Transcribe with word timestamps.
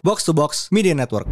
Box 0.00 0.24
to 0.24 0.32
Box 0.32 0.72
Media 0.72 0.96
Network. 0.96 1.28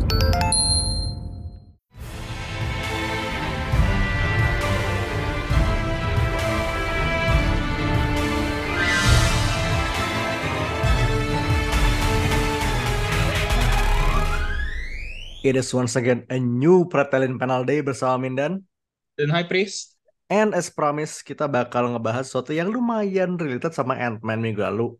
It 15.49 15.57
is 15.57 15.73
once 15.73 15.97
again 15.97 16.29
a 16.29 16.37
new 16.37 16.85
Pretelin 16.85 17.41
Panel 17.41 17.65
Day 17.65 17.81
bersama 17.81 18.21
Mindan. 18.21 18.69
Dan 19.17 19.33
High 19.33 19.49
Priest. 19.49 19.97
And 20.29 20.53
as 20.53 20.69
promised, 20.69 21.25
kita 21.25 21.49
bakal 21.49 21.89
ngebahas 21.97 22.29
sesuatu 22.29 22.53
yang 22.53 22.69
lumayan 22.69 23.41
related 23.41 23.73
sama 23.73 23.97
Ant-Man 23.97 24.45
minggu 24.45 24.61
lalu, 24.61 24.93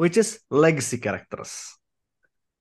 which 0.00 0.16
is 0.16 0.40
legacy 0.48 0.96
characters. 0.96 1.79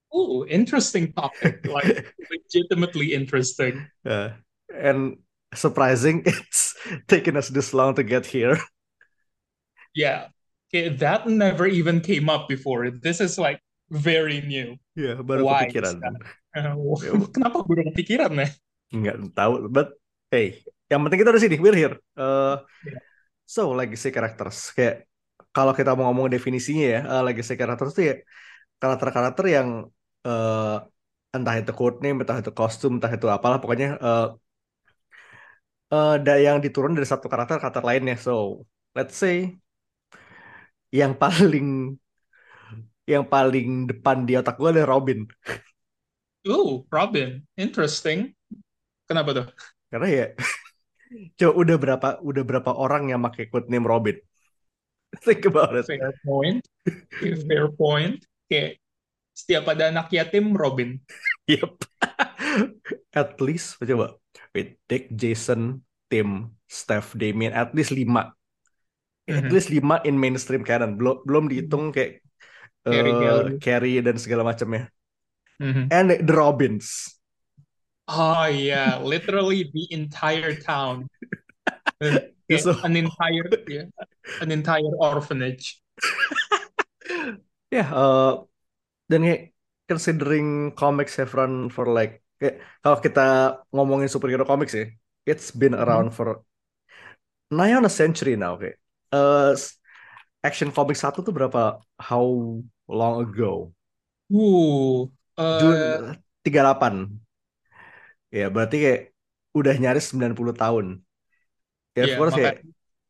Oh, 0.10 0.46
interesting 0.46 1.14
topic. 1.14 1.66
Like 1.66 2.14
legitimately 2.34 3.14
interesting. 3.14 3.88
Uh, 4.02 4.34
and 4.74 5.22
surprising, 5.54 6.24
it's 6.30 6.76
taken 7.08 7.38
us 7.38 7.50
this 7.50 7.74
long 7.74 7.96
to 7.96 8.04
get 8.04 8.26
here. 8.26 8.58
Yeah. 9.94 10.34
Okay, 10.70 10.90
that 11.02 11.26
never 11.26 11.66
even 11.66 12.02
came 12.02 12.30
up 12.30 12.46
before. 12.46 12.90
This 12.94 13.22
is 13.22 13.42
like 13.42 13.58
very 13.90 14.42
new. 14.46 14.78
Yeah, 14.94 15.22
baru 15.26 15.50
Why 15.50 15.66
kepikiran. 15.66 15.98
Uh, 16.54 17.26
kenapa 17.34 17.66
baru 17.66 17.90
kepikiran 17.90 18.38
ya? 18.38 18.50
Nggak 18.94 19.34
tahu, 19.34 19.66
but 19.70 19.98
hey, 20.30 20.62
yang 20.90 21.02
penting 21.06 21.26
kita 21.26 21.34
udah 21.34 21.42
sini, 21.42 21.58
we're 21.58 21.78
here. 21.78 21.98
Uh, 22.14 22.62
Yeah. 22.86 23.02
So, 23.50 23.74
legacy 23.74 24.14
characters. 24.14 24.70
Kayak, 24.78 25.10
kalau 25.50 25.74
kita 25.74 25.98
mau 25.98 26.14
ngomong 26.14 26.30
definisinya 26.30 26.86
ya, 26.86 27.02
uh, 27.02 27.24
legacy 27.26 27.58
characters 27.58 27.98
itu 27.98 28.14
ya 28.14 28.16
karakter-karakter 28.78 29.46
yang 29.50 29.90
uh, 30.26 30.84
entah 31.36 31.56
itu 31.62 31.72
codename, 31.76 32.24
entah 32.24 32.38
itu 32.42 32.52
kostum, 32.52 32.98
entah 32.98 33.12
itu 33.14 33.28
apalah, 33.30 33.62
pokoknya 33.62 34.00
uh, 34.02 34.26
uh, 35.94 36.12
ada 36.18 36.36
yang 36.42 36.58
diturun 36.64 36.96
dari 36.98 37.08
satu 37.08 37.28
karakter 37.30 37.58
ke 37.58 37.62
karakter 37.64 37.84
lainnya. 37.86 38.16
So, 38.18 38.66
let's 38.98 39.18
say 39.18 39.58
yang 40.90 41.14
paling 41.18 41.98
yang 43.10 43.26
paling 43.26 43.90
depan 43.90 44.26
di 44.26 44.38
otak 44.38 44.58
gue 44.62 44.70
adalah 44.70 44.98
Robin. 44.98 45.26
Oh, 46.46 46.86
Robin. 46.94 47.42
Interesting. 47.58 48.34
Kenapa 49.10 49.34
tuh? 49.34 49.48
Karena 49.90 50.08
ya 50.08 50.26
coba 51.42 51.52
udah 51.58 51.78
berapa 51.82 52.08
udah 52.22 52.44
berapa 52.46 52.72
orang 52.78 53.10
yang 53.10 53.22
pakai 53.26 53.50
codename 53.50 53.90
Robin? 53.90 54.18
Think 55.26 55.50
about 55.50 55.74
it. 55.74 55.90
Fair 55.90 56.14
point. 56.22 56.62
Fair 57.50 57.74
point. 57.74 58.22
Kayak 58.46 58.78
setiap 59.40 59.72
ada 59.72 59.88
anak 59.88 60.12
yatim, 60.12 60.52
Robin. 60.52 61.00
Yep. 61.48 61.88
At 63.20 63.40
least 63.40 63.80
coba 63.80 64.20
wait, 64.52 64.76
Dick, 64.92 65.08
Jason, 65.16 65.82
Tim, 66.12 66.60
Steph, 66.68 67.16
Damien, 67.16 67.56
at 67.56 67.72
least 67.74 67.96
lima. 67.96 68.34
At 69.30 69.46
Mhm. 69.46 69.52
least 69.54 69.70
lima 69.70 70.02
in 70.04 70.18
mainstream 70.18 70.66
canon. 70.66 70.98
Belum 70.98 71.22
belum 71.24 71.44
dihitung 71.48 71.94
kayak 71.94 72.22
Carrie 72.82 73.14
eh. 73.14 73.46
Carrie 73.62 74.02
dan 74.02 74.18
segala 74.18 74.42
macamnya. 74.42 74.90
Mhm. 75.62 75.94
And 75.94 76.08
the 76.26 76.34
Robins. 76.34 77.14
Oh 78.10 78.50
yeah, 78.50 78.98
literally 78.98 79.70
the 79.70 79.86
entire 79.94 80.58
town. 80.58 81.06
Uh, 82.00 82.32
So- 82.58 82.80
an 82.82 82.96
entire 82.98 83.46
yeah, 83.70 83.86
an 84.42 84.50
entire 84.50 84.90
orphanage. 84.98 85.78
Ya, 87.70 87.86
eh, 87.86 88.34
dan 89.10 89.20
kayak 89.28 89.42
considering 89.90 90.48
comics 90.78 91.14
have 91.20 91.32
run 91.40 91.54
for 91.76 91.86
like 91.98 92.22
kayak 92.40 92.56
kalau 92.84 92.98
kita 93.06 93.22
ngomongin 93.74 94.10
superhero 94.14 94.46
comics 94.48 94.74
ya, 94.80 94.86
it's 95.30 95.50
been 95.52 95.76
Mhm. 95.78 95.84
around 95.84 96.14
for 96.18 96.46
nigh 97.52 97.74
on 97.74 97.86
a 97.86 97.90
century 97.90 98.36
now 98.36 98.58
kayak. 98.58 98.78
S- 99.56 99.78
Action 100.46 100.70
Comics 100.76 101.04
1 101.04 101.22
tuh 101.28 101.34
berapa 101.36 101.82
how 102.00 102.26
long 102.88 103.16
ago? 103.26 103.74
Uh, 104.32 105.10
uh, 105.38 105.44
Jun 105.60 106.16
38. 106.44 106.94
Ya, 108.38 108.46
berarti 108.54 108.76
kayak 108.84 109.02
udah 109.58 109.74
nyaris 109.82 110.06
90 110.14 110.54
tahun. 110.62 110.86
Ya, 111.98 112.04
of 112.06 112.12
Iya, 112.12 112.16
maka- 112.32 112.38
kayak 112.38 112.56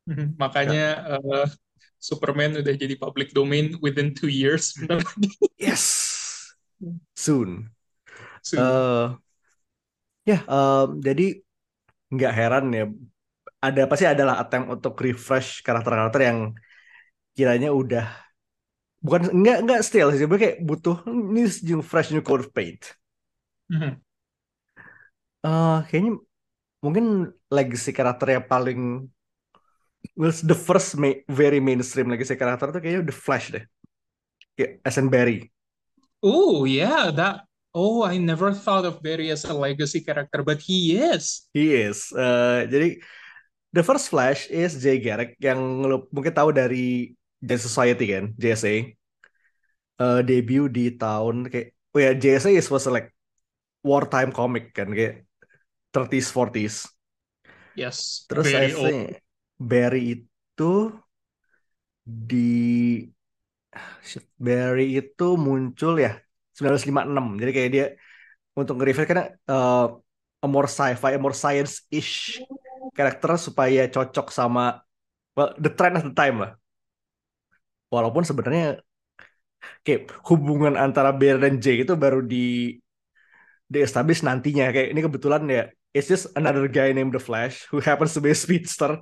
makanya 0.42 0.78
uh, 1.10 1.44
Superman 2.00 2.56
udah 2.60 2.74
jadi 2.74 2.94
public 2.96 3.36
domain 3.36 3.76
within 3.84 4.16
two 4.16 4.32
years. 4.32 4.72
Yes. 5.60 6.54
Soon. 7.14 7.70
Soon. 8.42 8.60
eh 8.60 9.16
ya, 10.28 10.36
em, 10.48 10.88
jadi 11.06 11.22
nggak 12.14 12.32
heran 12.38 12.66
ya. 12.78 12.84
Ada 13.66 13.82
pasti 13.90 14.06
adalah 14.14 14.36
attempt 14.42 14.68
untuk 14.74 14.94
refresh 15.06 15.48
karakter-karakter 15.66 16.20
yang 16.30 16.40
kiranya 17.36 17.70
udah 17.80 18.04
bukan 19.04 19.22
nggak 19.40 19.56
nggak 19.64 19.80
stale 19.86 20.10
sih, 20.12 20.26
kayak 20.28 20.56
butuh 20.68 20.96
new, 21.34 21.46
new 21.68 21.80
fresh 21.90 22.08
new 22.12 22.22
coat 22.26 22.40
of 22.44 22.50
paint. 22.56 22.82
Mhm. 23.68 24.00
eh 25.46 25.72
kayaknya 25.88 26.12
mungkin 26.84 27.04
legacy 27.56 27.90
karakter 27.98 28.26
yang 28.36 28.46
paling 28.52 28.78
well, 30.16 30.32
the 30.32 30.54
first 30.54 30.96
ma- 30.96 31.22
very 31.28 31.60
mainstream 31.60 32.08
legacy 32.08 32.36
karakter 32.36 32.72
tuh 32.72 32.80
kayaknya 32.80 33.08
The 33.08 33.16
Flash 33.16 33.52
deh. 33.52 33.64
Kayak 34.56 34.80
SN 34.84 35.08
Barry. 35.08 35.48
Oh 36.20 36.68
yeah, 36.68 37.08
that. 37.12 37.48
Oh, 37.70 38.02
I 38.02 38.18
never 38.18 38.50
thought 38.50 38.82
of 38.82 38.98
Barry 38.98 39.30
as 39.30 39.46
a 39.46 39.54
legacy 39.54 40.02
character, 40.02 40.42
but 40.42 40.58
he 40.58 40.98
is. 40.98 41.46
He 41.54 41.70
is. 41.70 42.10
Eh, 42.10 42.66
jadi 42.66 42.98
the 43.70 43.86
first 43.86 44.10
Flash 44.10 44.50
is 44.50 44.74
Jay 44.82 44.98
Garrick 44.98 45.38
yang 45.38 45.86
lu 45.86 46.02
mungkin 46.10 46.34
tahu 46.34 46.50
dari 46.50 47.14
Justice 47.38 47.70
Society 47.70 48.10
kan, 48.10 48.34
JSA. 48.34 48.90
Eh, 50.00 50.20
debut 50.26 50.66
di 50.66 50.98
tahun 50.98 51.46
kayak 51.46 51.76
oh 51.94 52.00
ya 52.02 52.10
JSA 52.18 52.50
is 52.58 52.66
was 52.66 52.90
like 52.90 53.14
wartime 53.86 54.34
comic 54.34 54.74
kan 54.74 54.90
kayak 54.90 55.22
30s 55.94 56.28
40s. 56.34 56.90
Yes, 57.78 58.26
Terus 58.26 58.50
I 58.50 58.74
old. 58.74 59.14
Barry 59.60 60.00
itu 60.16 60.72
di 62.04 62.48
Barry 64.40 64.98
itu 64.98 65.26
muncul 65.36 65.92
ya 66.00 66.18
1956. 66.56 67.38
Jadi 67.40 67.50
kayak 67.56 67.70
dia 67.74 67.86
untuk 68.58 68.74
nge-reveal 68.80 69.06
karena 69.08 69.24
eh, 69.30 69.86
a 70.44 70.46
more 70.48 70.68
sci-fi, 70.68 71.10
a 71.16 71.20
more 71.20 71.36
science-ish 71.36 72.42
karakter 72.96 73.30
supaya 73.38 73.86
cocok 73.92 74.26
sama 74.32 74.82
well, 75.36 75.54
the 75.60 75.70
trend 75.70 75.94
of 76.00 76.04
the 76.08 76.14
time 76.16 76.36
lah. 76.42 76.52
Walaupun 77.90 78.22
sebenarnya 78.26 78.80
kayak 79.84 80.08
hubungan 80.28 80.74
antara 80.80 81.12
Barry 81.12 81.38
dan 81.40 81.60
Jay 81.60 81.84
itu 81.84 81.94
baru 81.94 82.24
di 82.24 82.76
di 83.70 83.78
establish 83.86 84.26
nantinya 84.26 84.74
kayak 84.74 84.88
ini 84.90 85.00
kebetulan 85.06 85.42
ya 85.46 85.62
it's 85.94 86.10
just 86.10 86.26
another 86.34 86.66
guy 86.66 86.90
named 86.90 87.14
The 87.14 87.22
Flash 87.22 87.70
who 87.70 87.78
happens 87.78 88.14
to 88.16 88.20
be 88.24 88.34
a 88.34 88.38
speedster. 88.38 88.98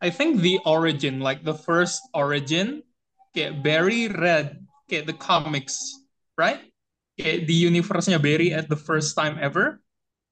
I 0.00 0.10
think 0.10 0.40
the 0.44 0.60
origin, 0.66 1.20
like 1.20 1.44
the 1.44 1.54
first 1.56 2.02
origin, 2.12 2.84
kayak 3.32 3.64
Barry 3.64 4.08
read 4.12 4.60
kayak 4.88 5.08
the 5.08 5.16
comics, 5.16 5.76
right? 6.36 6.60
Kayak 7.16 7.48
the 7.48 7.56
universe-nya 7.56 8.20
Barry 8.20 8.52
at 8.52 8.68
the 8.68 8.76
first 8.78 9.16
time 9.16 9.40
ever. 9.40 9.80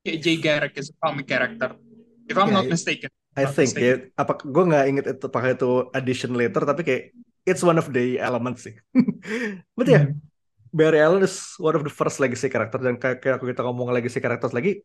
Kayak 0.04 0.18
Jay 0.24 0.36
Garrick 0.36 0.74
is 0.76 0.92
a 0.92 0.96
comic 1.00 1.24
character, 1.28 1.76
if 2.28 2.36
I'm 2.36 2.52
Yeah, 2.52 2.56
not 2.56 2.68
mistaken. 2.68 3.08
I 3.36 3.44
Not 3.44 3.56
think 3.56 3.72
mistaken. 3.74 3.84
ya 3.86 3.92
apa 4.20 4.32
gue 4.44 4.62
nggak 4.70 4.84
inget 4.90 5.04
itu 5.12 5.26
pakai 5.34 5.50
itu 5.58 5.66
addition 5.98 6.32
later 6.40 6.62
tapi 6.70 6.82
kayak 6.88 7.02
it's 7.48 7.62
one 7.66 7.78
of 7.82 7.86
the 7.96 8.18
elements 8.20 8.60
sih. 8.66 8.74
But 9.78 9.86
ya 9.90 10.00
Mhm. 10.06 10.20
Barry 10.74 10.98
Allen 11.04 11.22
is 11.28 11.36
one 11.58 11.76
of 11.78 11.82
the 11.86 11.92
first 11.92 12.18
legacy 12.22 12.48
character 12.52 12.78
dan 12.82 12.96
kayak 13.02 13.18
kayak 13.22 13.38
kita 13.42 13.62
ngomong 13.66 13.90
legacy 13.96 14.20
characters 14.24 14.54
lagi 14.56 14.82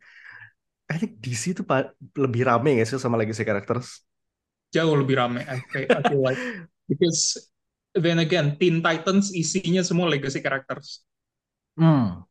I 0.92 0.96
think 1.02 1.22
DC 1.24 1.54
itu 1.54 1.64
lebih 2.18 2.42
rame 2.50 2.72
ya 2.82 2.86
sih 2.90 2.98
sama 3.02 3.18
legacy 3.22 3.44
characters. 3.48 4.02
Jauh 4.70 4.94
lebih 4.94 5.16
rame, 5.18 5.42
I, 5.46 5.58
feel- 5.74 5.90
I 5.90 6.02
feel 6.06 6.22
like. 6.22 6.42
Because 6.90 7.38
then 7.94 8.22
again, 8.22 8.58
Teen 8.58 8.82
Titans 8.82 9.34
isinya 9.34 9.82
semua 9.82 10.10
legacy 10.10 10.42
characters. 10.42 11.02
Hmm. 11.78 12.26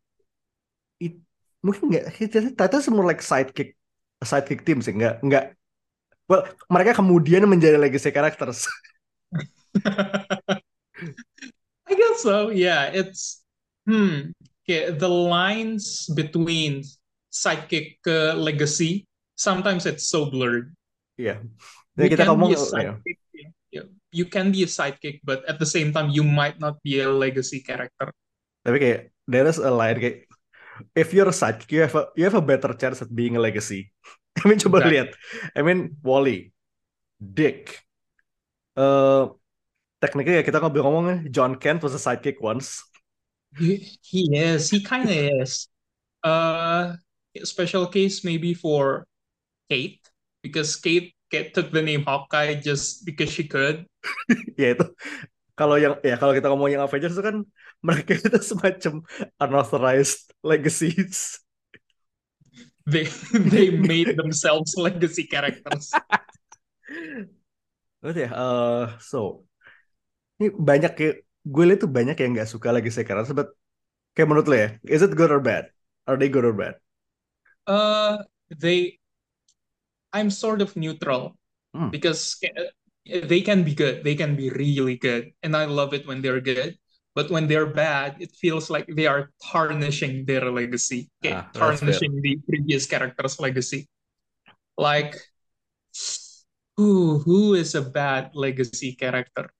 It, 1.03 1.19
mungkin 1.63 1.91
nggak 1.91 2.15
Titans 2.55 2.87
more 2.91 3.07
like 3.07 3.23
sidekick 3.23 3.75
sidekick 4.19 4.67
team 4.67 4.83
sih 4.83 4.99
nggak 4.99 5.23
nggak 5.23 5.55
well 6.27 6.43
mereka 6.67 6.99
kemudian 6.99 7.47
menjadi 7.47 7.79
legacy 7.79 8.11
characters. 8.11 8.67
I 11.89 11.93
guess 11.95 12.21
so. 12.23 12.51
Yeah, 12.51 12.91
it's 12.93 13.43
hmm. 13.87 14.35
Okay, 14.69 14.93
the 14.93 15.09
lines 15.09 16.05
between 16.13 16.85
sidekick 17.33 18.05
ke 18.05 18.37
legacy 18.37 19.09
sometimes 19.39 19.89
it's 19.89 20.05
so 20.13 20.29
blurred. 20.29 20.77
You 21.99 22.07
Jadi 22.07 22.15
kita 22.15 22.25
can 22.25 22.31
ngomong 22.31 22.51
be 22.51 22.55
a 22.55 22.61
ya. 22.79 22.93
sidekick. 23.03 23.19
yeah. 23.75 23.87
You 24.15 24.25
can 24.31 24.53
be 24.55 24.63
a 24.65 24.71
sidekick, 24.71 25.21
but 25.27 25.45
at 25.51 25.59
the 25.59 25.67
same 25.69 25.93
time 25.93 26.09
you 26.11 26.23
might 26.25 26.59
not 26.63 26.81
be 26.83 27.01
a 27.03 27.11
legacy 27.11 27.61
character. 27.61 28.15
Tapi 28.65 28.77
kayak 28.79 29.01
there 29.29 29.47
is 29.49 29.59
a 29.59 29.71
line 29.73 29.99
kayak 29.99 30.27
if 30.95 31.11
you're 31.15 31.29
a 31.31 31.35
sidekick, 31.37 31.71
you 31.73 31.83
have 31.83 31.95
a 31.99 32.05
you 32.15 32.25
have 32.27 32.39
a 32.39 32.45
better 32.45 32.71
chance 32.77 33.03
at 33.03 33.11
being 33.13 33.37
a 33.37 33.43
legacy. 33.43 33.91
I 34.39 34.49
mean 34.49 34.59
coba 34.63 34.81
Exactly. 34.81 34.93
lihat. 34.93 35.11
I 35.57 35.61
mean 35.67 35.99
Wally, 36.05 36.55
Dick, 37.19 37.83
eh 38.79 39.25
technically 39.99 40.39
ya 40.39 40.45
kita 40.47 40.63
ngomong-ngomong 40.63 41.27
John 41.35 41.59
Kent 41.59 41.83
was 41.83 41.95
a 41.95 42.03
sidekick 42.03 42.39
once. 42.39 42.83
He, 43.59 43.99
he 44.03 44.37
is. 44.37 44.71
He 44.71 44.83
kind 44.83 45.09
of 45.09 45.17
is. 45.43 45.69
Uh, 46.23 46.97
special 47.45 47.87
case 47.87 48.25
maybe 48.25 48.55
for 48.55 49.07
Kate 49.71 50.01
because 50.43 50.77
Kate, 50.77 51.15
Kate 51.29 51.53
took 51.53 51.71
the 51.71 51.85
name 51.85 52.05
Hawkeye 52.05 52.57
just 52.61 53.05
because 53.05 53.29
she 53.29 53.45
could. 53.45 53.85
ya 54.61 54.73
itu 54.73 54.85
kalau 55.59 55.77
yang 55.77 55.99
ya 56.01 56.15
kalau 56.17 56.33
kita 56.33 56.49
ngomong 56.49 56.71
yang 56.73 56.83
Avengers 56.87 57.19
itu 57.19 57.25
kan 57.25 57.37
mereka 57.83 58.15
itu 58.17 58.39
semacam 58.41 59.03
unauthorized 59.43 60.31
legacies. 60.41 61.39
They 62.89 63.05
they 63.37 63.69
made 63.69 64.17
themselves 64.17 64.73
legacy 64.81 65.29
characters. 65.29 65.93
Berarti 68.01 68.21
ya, 68.25 68.31
eh, 68.33 68.85
so 69.03 69.45
ini 70.41 70.55
banyak 70.55 70.97
kayak 70.97 71.17
gue 71.45 71.65
lihat 71.69 71.81
tuh 71.85 71.91
banyak 71.91 72.17
yang 72.17 72.31
nggak 72.33 72.49
suka 72.49 72.73
legacy 72.73 73.05
characters, 73.05 73.37
but 73.37 73.53
kayak 74.17 74.29
menurut 74.31 74.49
lo 74.49 74.57
ya, 74.57 74.69
is 74.89 75.05
it 75.05 75.13
good 75.13 75.29
or 75.29 75.43
bad? 75.43 75.69
Are 76.09 76.17
they 76.17 76.33
good 76.33 76.49
or 76.49 76.57
bad? 76.57 76.81
Uh, 77.69 78.25
they. 78.49 78.98
I'm 80.13 80.31
sort 80.31 80.63
of 80.63 80.77
neutral 80.77 81.37
Hmm. 81.75 81.89
because 81.91 82.37
they 83.07 83.41
can 83.41 83.65
be 83.65 83.75
good. 83.75 84.05
They 84.05 84.15
can 84.15 84.37
be 84.37 84.51
really 84.51 84.97
good, 84.97 85.33
and 85.43 85.57
I 85.57 85.65
love 85.67 85.95
it 85.95 86.07
when 86.07 86.23
they're 86.23 86.41
good. 86.41 86.79
But 87.15 87.31
when 87.31 87.49
they're 87.49 87.67
bad, 87.67 88.17
it 88.21 88.31
feels 88.37 88.71
like 88.71 88.87
they 88.87 89.07
are 89.07 89.33
tarnishing 89.43 90.25
their 90.25 90.51
legacy, 90.51 91.11
okay? 91.21 91.43
Ah, 91.43 91.51
tarnishing 91.53 92.23
the 92.23 92.39
previous 92.47 92.87
character's 92.87 93.41
legacy. 93.41 93.89
Like, 94.79 95.17
who 96.77 97.19
who 97.19 97.55
is 97.55 97.75
a 97.75 97.83
bad 97.83 98.31
legacy 98.35 98.95
character? 98.95 99.51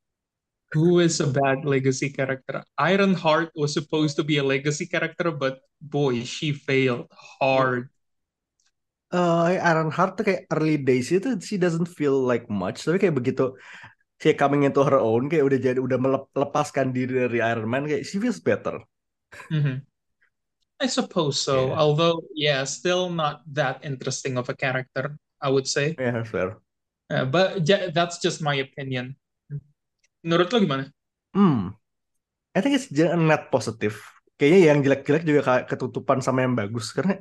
Who 0.73 1.01
is 1.01 1.21
a 1.21 1.27
bad 1.29 1.65
legacy 1.65 2.11
character? 2.11 2.65
Ironheart 2.79 3.53
was 3.57 3.75
supposed 3.75 4.17
to 4.17 4.25
be 4.25 4.39
a 4.39 4.45
legacy 4.45 4.87
character, 4.87 5.31
but 5.33 5.61
boy, 5.81 6.25
she 6.25 6.53
failed 6.53 7.09
hard. 7.13 7.91
Eh, 9.09 9.57
Ironheart 9.65 10.21
tuh 10.21 10.25
kayak 10.29 10.43
early 10.53 10.77
days 10.77 11.09
itu 11.09 11.41
she 11.41 11.57
doesn't 11.57 11.89
feel 11.89 12.13
like 12.13 12.45
much, 12.53 12.85
tapi 12.85 13.01
kayak 13.01 13.17
begitu 13.17 13.57
she 14.21 14.37
coming 14.37 14.69
into 14.69 14.85
her 14.85 15.01
own 15.01 15.33
kayak 15.33 15.49
udah 15.49 15.59
jadi 15.59 15.79
udah 15.81 15.97
melepaskan 16.37 16.93
diri 16.93 17.25
dari 17.25 17.41
Iron 17.41 17.65
Man 17.73 17.89
kayak 17.89 18.05
she 18.05 18.21
feels 18.21 18.37
better. 18.37 18.85
Mhm. 19.49 19.81
I 20.79 20.87
suppose 20.87 21.41
so. 21.41 21.73
Yeah. 21.73 21.81
Although, 21.81 22.23
yeah, 22.37 22.63
still 22.65 23.11
not 23.11 23.43
that 23.57 23.83
interesting 23.83 24.39
of 24.39 24.49
a 24.49 24.55
character, 24.55 25.19
I 25.43 25.51
would 25.51 25.67
say. 25.67 25.97
Yeah, 25.99 26.23
fair. 26.23 26.61
Uh, 27.11 27.25
but 27.25 27.67
ja- 27.67 27.91
that's 27.91 28.21
just 28.21 28.45
my 28.45 28.61
opinion. 28.61 29.17
Menurut 30.23 30.53
lo 30.53 30.59
gimana? 30.63 30.85
Hmm, 31.35 31.75
I 32.55 32.61
think 32.61 32.77
it's 32.79 32.89
a 32.93 33.17
net 33.17 33.51
positive. 33.55 33.97
Kayaknya 34.39 34.61
yang 34.71 34.79
jelek-jelek 34.87 35.23
juga 35.27 35.41
kayak 35.43 35.65
ketutupan 35.67 36.19
sama 36.23 36.47
yang 36.47 36.55
bagus 36.55 36.95
karena 36.95 37.19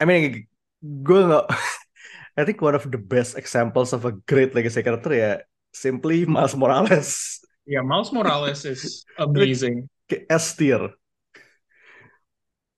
I 0.00 0.04
mean 0.04 0.46
gue 0.82 1.20
nggak 1.24 1.46
I 2.38 2.42
think 2.42 2.58
one 2.58 2.74
of 2.74 2.82
the 2.90 2.98
best 2.98 3.38
examples 3.38 3.94
of 3.94 4.02
a 4.04 4.12
great 4.26 4.52
legacy 4.52 4.82
character 4.82 5.14
ya 5.14 5.30
simply 5.70 6.26
Miles 6.26 6.54
Morales 6.54 7.40
Yeah, 7.64 7.80
Miles 7.80 8.12
Morales 8.12 8.68
is 8.68 9.08
amazing. 9.16 9.88
kayak 10.04 10.28
S 10.28 10.52
tier 10.58 10.82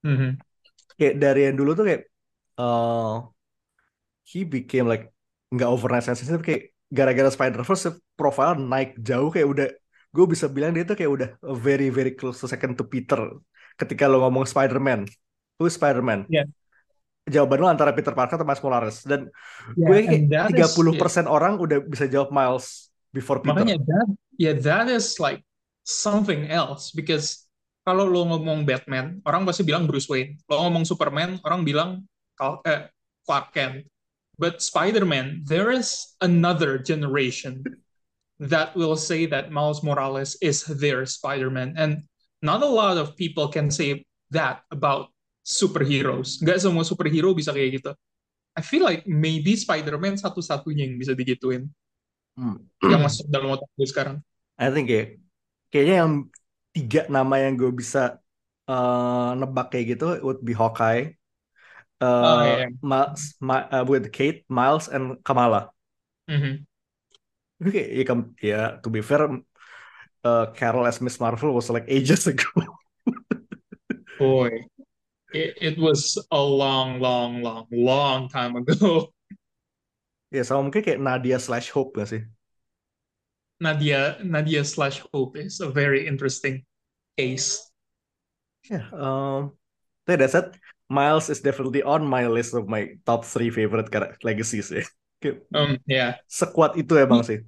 Mhm. 0.07 0.39
kayak 0.95 1.15
dari 1.19 1.51
yang 1.51 1.59
dulu 1.59 1.75
tuh 1.75 1.85
kayak 1.91 2.03
uh, 2.63 3.27
he 4.23 4.47
became 4.47 4.87
like 4.87 5.11
nggak 5.51 5.67
overnight 5.67 6.07
sensitive 6.07 6.43
kayak 6.47 6.71
gara-gara 6.87 7.27
Spider-Verse 7.27 7.99
profile 8.15 8.55
naik 8.55 8.95
jauh 9.03 9.35
kayak 9.35 9.49
udah 9.51 9.67
gue 10.15 10.27
bisa 10.31 10.47
bilang 10.47 10.71
dia 10.73 10.87
tuh 10.87 10.95
kayak 10.95 11.11
udah 11.11 11.29
very 11.59 11.91
very 11.91 12.15
close 12.15 12.39
to 12.39 12.47
second 12.47 12.79
to 12.79 12.87
Peter 12.87 13.19
ketika 13.75 14.07
lo 14.07 14.23
ngomong 14.23 14.47
Spider-Man 14.47 15.11
who 15.59 15.67
Spider-Man 15.67 16.31
Yeah. 16.31 16.47
Jawaban 17.27 17.59
lo 17.59 17.67
antara 17.67 17.91
Peter 17.91 18.15
Parker 18.15 18.39
atau 18.39 18.47
Miles 18.47 18.63
Morales. 18.63 18.97
Dan 19.03 19.29
Yeah, 19.75 19.89
gue 19.91 19.99
kayak 20.07 20.23
that 20.31 20.51
is 20.55 20.73
30% 20.79 21.27
orang 21.27 21.59
udah 21.59 21.83
bisa 21.83 22.07
jawab 22.07 22.31
Miles 22.31 22.89
before 23.11 23.43
Peter. 23.43 23.53
Makanya 23.53 23.83
that 23.83 24.09
yeah 24.39 24.55
that 24.55 24.87
is 24.87 25.19
like 25.19 25.43
something 25.83 26.47
else. 26.47 26.95
Because 26.95 27.51
kalau 27.83 28.07
lo 28.07 28.31
ngomong 28.31 28.63
Batman 28.63 29.19
orang 29.27 29.43
pasti 29.43 29.67
bilang 29.67 29.91
Bruce 29.91 30.07
Wayne. 30.07 30.39
Lo 30.47 30.63
ngomong 30.63 30.87
Superman 30.87 31.43
orang 31.43 31.67
bilang 31.67 31.91
eh, 32.63 32.87
Clark 33.27 33.51
Kent. 33.53 33.77
But 34.37 34.61
Spider-Man 34.61 35.49
there 35.49 35.73
is 35.73 36.15
another 36.23 36.79
generation 36.79 37.65
that 38.39 38.77
will 38.77 39.01
say 39.01 39.25
that 39.27 39.49
Miles 39.49 39.81
Morales 39.81 40.37
is 40.45 40.63
their 40.69 41.09
Spider-Man. 41.09 41.75
And 41.75 42.05
not 42.45 42.61
a 42.63 42.69
lot 42.69 43.01
of 43.01 43.17
people 43.17 43.49
can 43.49 43.73
say 43.73 44.05
that 44.31 44.61
about 44.69 45.09
superheroes 45.47 46.43
nggak 46.43 46.59
semua 46.59 46.83
superhero 46.83 47.31
bisa 47.39 47.55
kayak 47.55 47.79
gitu 47.79 47.91
I 48.59 48.63
feel 48.65 48.83
like 48.83 49.05
maybe 49.07 49.55
Spider-Man 49.55 50.19
satu-satunya 50.19 50.91
yang 50.91 50.97
bisa 50.99 51.15
digituin 51.15 51.71
Hmm. 52.37 52.69
yang 52.85 53.01
masuk 53.01 53.25
dalam 53.33 53.55
otak 53.57 53.71
gue 53.79 53.89
sekarang 53.89 54.17
I 54.61 54.69
think 54.75 54.87
ya 54.93 55.03
kayaknya 55.73 55.95
yang 56.05 56.13
tiga 56.77 57.01
nama 57.09 57.35
yang 57.41 57.55
gue 57.57 57.73
bisa 57.73 58.21
uh, 58.69 59.33
nebak 59.41 59.73
kayak 59.73 59.97
gitu 59.97 60.05
would 60.25 60.41
be 60.45 60.53
Hawkeye, 60.53 61.17
Oh, 62.01 62.05
uh, 62.05 62.45
iya. 62.45 62.69
Miles, 62.85 63.23
Ma- 63.41 63.69
uh, 63.73 63.85
with 63.89 64.13
Kate, 64.13 64.45
Miles, 64.49 64.89
and 64.93 65.17
Kamala. 65.25 65.73
Mhm. 66.29 66.67
Tapi 67.57 67.69
kayak 67.73 67.89
ya, 67.97 68.05
ya, 68.45 68.61
to 68.85 68.89
be 68.93 69.01
fair, 69.01 69.23
uh, 70.25 70.47
Carol 70.57 70.87
as 70.87 71.01
Miss 71.01 71.21
Marvel 71.21 71.53
was 71.57 71.71
like 71.73 71.87
ages 71.89 72.27
ago. 72.29 72.45
Boy, 74.19 74.51
it, 75.33 75.75
it 75.75 75.77
was 75.79 76.19
a 76.31 76.43
long, 76.43 77.01
long, 77.01 77.43
long, 77.43 77.67
long 77.73 78.29
time 78.29 78.57
ago. 78.57 79.11
ya 80.35 80.43
sama 80.43 80.67
mungkin 80.67 80.83
kayak 80.83 81.01
Nadia 81.01 81.39
slash 81.39 81.71
Hope 81.71 81.97
gak 81.97 82.11
sih? 82.11 82.23
Nadia, 83.57 84.21
Nadia 84.21 84.63
slash 84.65 85.01
Hope 85.13 85.41
is 85.41 85.65
a 85.65 85.71
very 85.73 86.05
interesting 86.05 86.63
case. 87.17 87.65
Ya, 88.69 88.85
um, 88.93 89.57
that's 90.05 90.35
it. 90.35 90.53
Miles 90.91 91.31
is 91.31 91.41
definitely 91.41 91.83
on 91.83 92.07
my 92.07 92.27
list 92.27 92.55
of 92.55 92.69
my 92.69 92.95
top 93.07 93.25
three 93.25 93.51
favorite 93.51 93.91
character 93.91 94.19
legacies 94.23 94.71
ya. 94.71 94.85
Kayak 95.17 95.49
Um, 95.57 95.81
yeah, 95.89 96.21
sekuat 96.29 96.77
itu 96.77 96.93
emang 97.01 97.25
sih. 97.25 97.41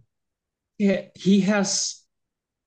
yeah, 0.81 1.13
he 1.13 1.43
has 1.45 2.01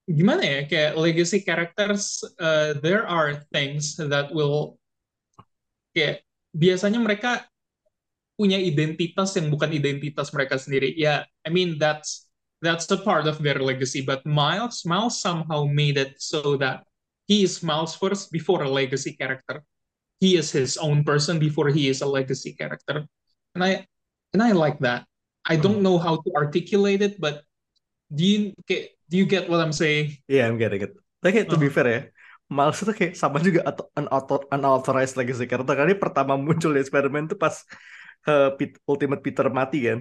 gimana 0.06 0.44
ya 0.44 0.62
kayak 0.68 0.94
legacy 1.00 1.42
characters. 1.42 2.22
Uh, 2.38 2.78
there 2.84 3.08
are 3.08 3.42
things 3.50 3.98
that 3.98 4.30
will 4.30 4.78
kayak 5.96 6.24
biasanya 6.52 7.00
mereka 7.00 7.46
punya 8.40 8.58
identitas 8.58 9.38
yang 9.38 9.54
bukan 9.54 9.70
identitas 9.70 10.34
mereka 10.34 10.58
sendiri. 10.58 10.96
Yeah, 10.98 11.28
I 11.46 11.50
mean 11.54 11.78
that's 11.78 12.26
that's 12.64 12.90
a 12.90 12.98
part 12.98 13.30
of 13.30 13.38
their 13.44 13.60
legacy. 13.62 14.02
But 14.02 14.26
Miles, 14.26 14.82
Miles 14.86 15.22
somehow 15.22 15.70
made 15.70 15.98
it 16.02 16.18
so 16.18 16.58
that 16.58 16.84
he 17.30 17.46
is 17.46 17.62
Miles 17.62 17.94
first 17.94 18.34
before 18.34 18.64
a 18.66 18.70
legacy 18.72 19.14
character. 19.14 19.62
He 20.22 20.38
is 20.38 20.54
his 20.54 20.78
own 20.78 21.04
person 21.04 21.38
before 21.42 21.70
he 21.70 21.90
is 21.90 22.02
a 22.02 22.10
legacy 22.10 22.54
character, 22.54 23.06
and 23.58 23.62
I 23.62 23.86
and 24.34 24.42
I 24.42 24.54
like 24.54 24.80
that. 24.86 25.06
I 25.46 25.58
don't 25.58 25.82
know 25.82 25.98
how 25.98 26.22
to 26.22 26.30
articulate 26.38 27.02
it, 27.02 27.18
but 27.18 27.42
do 28.14 28.24
you 28.26 28.40
get 28.68 28.94
do 29.10 29.18
you 29.18 29.26
get 29.26 29.50
what 29.50 29.62
I'm 29.62 29.74
saying? 29.74 30.22
Iya, 30.30 30.50
I'm 30.50 30.58
getting 30.62 30.82
it. 30.86 30.94
Kayak 31.22 31.50
to 31.50 31.58
be 31.58 31.70
Uh-huh. 31.70 31.74
fair 31.74 31.88
ya, 31.90 32.00
Miles 32.52 32.78
itu 32.84 32.92
kayak 32.92 33.14
sama 33.16 33.38
juga 33.40 33.64
atau 33.64 33.88
unauthor- 33.96 34.48
unauthorized 34.52 35.16
legacy 35.16 35.48
character. 35.48 35.72
Karena 35.72 35.96
pertama 35.96 36.34
muncul 36.36 36.76
di 36.76 36.84
Spider-Man 36.84 37.32
itu 37.32 37.38
pas 37.40 37.56
uh, 38.28 38.52
Pet- 38.60 38.80
Ultimate 38.84 39.22
Peter 39.24 39.48
mati 39.48 39.80
kan. 39.88 40.00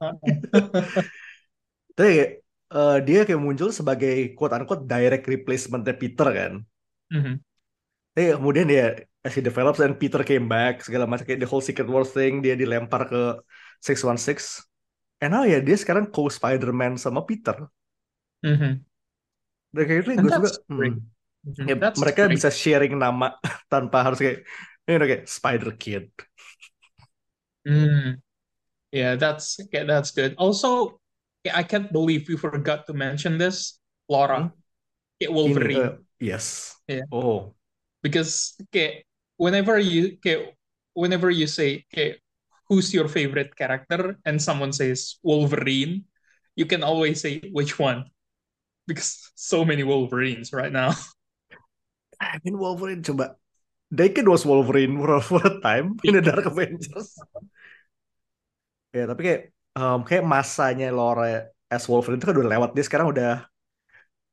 Tapi 1.96 2.08
kayak, 2.16 2.30
uh, 2.72 2.98
dia 3.02 3.20
kayak 3.26 3.40
muncul 3.42 3.68
sebagai 3.74 4.32
quote-unquote 4.38 4.86
direct 4.86 5.24
replacement-nya 5.26 5.94
Peter 5.98 6.28
kan. 6.30 6.52
Mhm. 7.12 7.34
Tapi 8.12 8.26
kemudian 8.36 8.66
dia 8.68 8.84
as 9.22 9.32
he 9.34 9.40
develops 9.40 9.78
and 9.80 9.96
Peter 9.96 10.20
came 10.26 10.46
back 10.50 10.82
segala 10.82 11.06
macam 11.08 11.24
kayak 11.24 11.40
the 11.42 11.48
whole 11.48 11.62
Secret 11.64 11.88
Wars 11.88 12.10
thing 12.12 12.42
dia 12.44 12.54
dilempar 12.58 13.08
ke 13.08 13.20
616. 13.82 14.62
And 15.22 15.34
now 15.34 15.46
ya 15.46 15.62
dia 15.62 15.76
sekarang 15.78 16.10
co-Spider-Man 16.10 16.98
sama 16.98 17.22
Peter. 17.26 17.66
Mhm. 18.42 18.82
Dan 19.72 19.82
kayak 19.88 20.00
itu 20.04 20.10
gue 20.18 20.30
suka. 20.30 20.50
hmm. 20.68 21.21
Mhm. 21.42 21.66
Ya, 21.68 21.74
That's 21.74 22.00
mereka 22.00 22.26
great. 22.26 22.38
bisa 22.38 22.50
sharing 22.54 22.94
nama 22.98 23.34
tanpa 23.72 24.02
harus 24.06 24.18
kayak 24.22 24.46
you 24.86 24.98
know, 24.98 25.06
kayak 25.06 25.26
Spider 25.26 25.70
Kid. 25.78 26.10
Mm. 27.66 28.18
Yeah, 28.92 29.16
that's 29.16 29.58
okay, 29.60 29.84
that's 29.86 30.10
good. 30.12 30.34
Also, 30.38 31.00
yeah, 31.44 31.56
I 31.56 31.62
can't 31.62 31.92
believe 31.92 32.28
we 32.28 32.36
forgot 32.36 32.86
to 32.86 32.94
mention 32.94 33.38
this. 33.38 33.78
Laura, 34.08 34.52
Hmm? 34.52 34.58
yeah, 35.20 35.28
Wolverine. 35.30 35.78
uh, 35.78 35.96
Yes. 36.20 36.76
Yeah. 36.88 37.06
Oh, 37.10 37.54
Because 38.02 38.58
kayak 38.74 39.06
whenever 39.38 39.78
you 39.78 40.18
kayak 40.18 40.54
whenever 40.94 41.30
you 41.30 41.46
say 41.46 41.86
kayak 41.94 42.18
who's 42.68 42.92
your 42.94 43.08
favorite 43.08 43.54
character 43.56 44.18
and 44.26 44.42
someone 44.42 44.74
says 44.74 45.18
Wolverine, 45.22 46.04
you 46.58 46.66
can 46.66 46.82
always 46.82 47.22
say 47.22 47.40
which 47.54 47.78
one 47.78 48.10
because 48.86 49.30
so 49.38 49.64
many 49.64 49.82
Wolverines 49.86 50.52
right 50.52 50.72
now. 50.72 50.92
I 52.22 52.38
mean 52.44 52.56
Wolverine 52.58 53.02
coba. 53.02 53.36
Daken 53.92 54.26
was 54.28 54.44
Wolverine 54.46 54.96
for, 54.98 55.20
for 55.20 55.40
a 55.46 55.60
time 55.60 55.96
in 56.04 56.14
the 56.16 56.22
Dark 56.22 56.46
Avengers. 56.46 57.18
ya 58.96 59.04
tapi 59.08 59.20
kayak 59.26 59.40
um, 59.78 59.98
kayak 60.04 60.24
masanya 60.24 60.88
Laura 60.92 61.48
as 61.72 61.84
Wolverine 61.88 62.20
itu 62.20 62.26
kan 62.28 62.36
udah 62.36 62.50
lewat. 62.52 62.70
Dia 62.76 62.84
sekarang 62.84 63.08
udah 63.12 63.30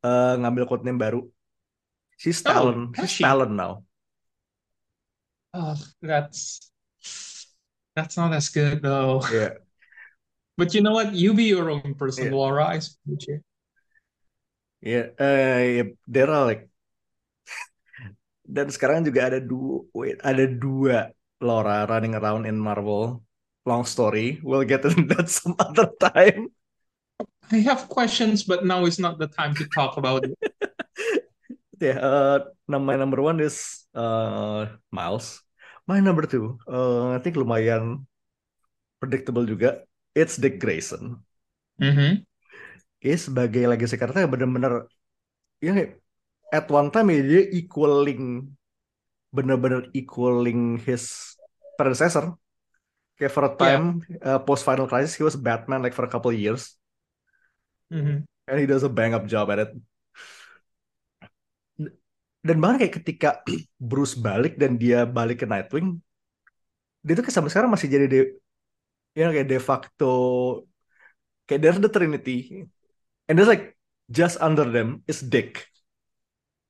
uh, 0.03 0.33
ngambil 0.39 0.63
codename 0.69 0.99
baru. 0.99 1.19
She's 2.19 2.43
Oh, 2.45 2.51
Talon. 2.51 2.93
has 2.95 3.09
She's 3.09 3.17
she? 3.17 3.23
Talon 3.23 3.55
now. 3.55 3.83
Oh, 5.53 5.75
that's 6.01 6.71
that's 7.95 8.17
not 8.17 8.33
as 8.33 8.49
good 8.49 8.81
though. 8.81 9.21
Ya, 9.31 9.59
But 10.57 10.73
you 10.73 10.81
know 10.81 10.91
what? 10.93 11.13
You 11.13 11.33
be 11.33 11.45
your 11.45 11.69
own 11.71 11.95
person, 11.95 12.25
Yeah. 12.25 12.31
Laura. 12.31 12.65
I 12.67 12.79
support 12.79 13.23
you. 13.27 13.41
ya, 14.81 14.99
eh, 15.19 15.77
ya, 15.77 15.83
they're 16.07 16.31
all 16.31 16.45
like 16.45 16.68
dan 18.49 18.73
sekarang 18.73 19.05
juga 19.05 19.29
ada 19.29 19.37
dua, 19.37 19.85
wait, 19.93 20.17
ada 20.25 20.49
dua 20.49 21.13
Laura 21.37 21.85
running 21.85 22.17
around 22.17 22.49
in 22.49 22.57
Marvel. 22.57 23.21
Long 23.69 23.85
story, 23.85 24.41
we'll 24.41 24.65
get 24.65 24.81
into 24.81 25.05
that 25.13 25.29
some 25.37 25.53
other 25.61 25.93
time. 26.01 26.49
I 27.53 27.61
have 27.61 27.85
questions, 27.85 28.41
but 28.41 28.65
now 28.65 28.89
is 28.89 28.97
not 28.97 29.21
the 29.21 29.29
time 29.29 29.53
to 29.61 29.65
talk 29.69 30.01
about 30.01 30.25
it. 30.25 30.33
Ya, 31.79 31.95
eh, 31.95 32.37
num- 32.67 32.83
my 32.83 32.99
number 32.99 33.23
one 33.23 33.39
is 33.39 33.87
uh, 33.95 34.67
Miles. 34.91 35.39
My 35.87 36.03
number 36.03 36.27
two, 36.27 36.59
uh, 36.67 37.15
I 37.15 37.23
think 37.23 37.39
lumayan 37.39 38.03
predictable 38.99 39.47
juga. 39.47 39.87
It's 40.11 40.35
Dick 40.35 40.59
Grayson. 40.59 41.23
Mm-hmm. 41.79 42.27
Dia 42.99 43.15
sebagai 43.15 43.63
legacy 43.63 43.95
karakter 43.95 44.27
yang 44.27 44.33
bener-bener 44.35 44.91
ya 45.63 45.71
at 46.53 46.65
one 46.69 46.89
time 46.93 47.07
ya 47.13 47.21
dia 47.21 47.43
equaling 47.53 48.49
bener-bener 49.29 49.89
equaling 49.93 50.81
his 50.81 51.35
predecessor. 51.77 52.33
Kayak 53.19 53.33
for 53.35 53.43
a 53.45 53.53
time 53.59 53.83
uh, 54.23 54.39
post 54.41 54.63
Final 54.63 54.87
Crisis 54.87 55.15
he 55.19 55.23
was 55.27 55.35
Batman 55.35 55.83
like 55.83 55.93
for 55.93 56.07
a 56.07 56.11
couple 56.11 56.31
years 56.31 56.79
Mm-hmm. 57.91 58.21
and 58.47 58.59
he 58.59 58.65
does 58.65 58.83
a 58.83 58.89
bang 58.89 59.13
up 59.13 59.25
job 59.25 59.49
at 59.49 59.59
it. 59.65 59.71
Dan 62.39 62.57
bahkan 62.63 62.77
kayak 62.79 62.95
ketika 63.03 63.29
Bruce 63.89 64.15
balik 64.15 64.55
dan 64.61 64.79
dia 64.79 65.03
balik 65.03 65.43
ke 65.43 65.45
Nightwing, 65.49 65.99
dia 67.03 67.13
tuh 67.17 67.23
kayak 67.25 67.35
sampai 67.35 67.51
sekarang 67.51 67.71
masih 67.73 67.87
jadi 67.91 68.05
de, 68.07 68.19
ya 69.17 69.27
kayak 69.33 69.47
de 69.49 69.59
facto 69.59 70.11
kayak 71.49 71.59
there's 71.59 71.81
the 71.81 71.91
Trinity 71.91 72.63
and 73.27 73.33
there's 73.35 73.49
like 73.51 73.75
just 74.07 74.39
under 74.39 74.63
them 74.69 75.01
is 75.09 75.19
Dick. 75.19 75.67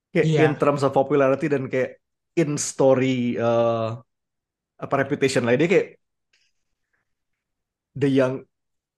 Kayak 0.09 0.25
Iya. 0.25 0.41
in 0.49 0.53
terms 0.57 0.81
of 0.81 0.91
popularity 0.91 1.45
dan 1.45 1.69
kayak 1.69 2.01
in 2.33 2.57
story 2.57 3.37
uh, 3.37 3.93
apa 4.79 4.93
reputation 5.05 5.43
lah 5.45 5.53
dia 5.59 5.69
kayak 5.69 5.87
the 7.93 8.09
young 8.09 8.41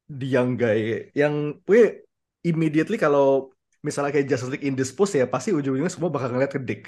the 0.08 0.28
young 0.28 0.56
guy 0.56 1.10
yang 1.18 1.58
we 1.66 2.04
immediately 2.46 2.96
kalau 2.96 3.50
misalnya 3.82 4.14
kayak 4.14 4.30
Justice 4.30 4.52
League 4.54 4.68
indisposed 4.68 5.18
ya 5.18 5.26
pasti 5.26 5.50
ujung-ujungnya 5.52 5.90
semua 5.90 6.14
bakal 6.14 6.30
ngeliat 6.32 6.54
ke 6.54 6.62
Dick. 6.62 6.84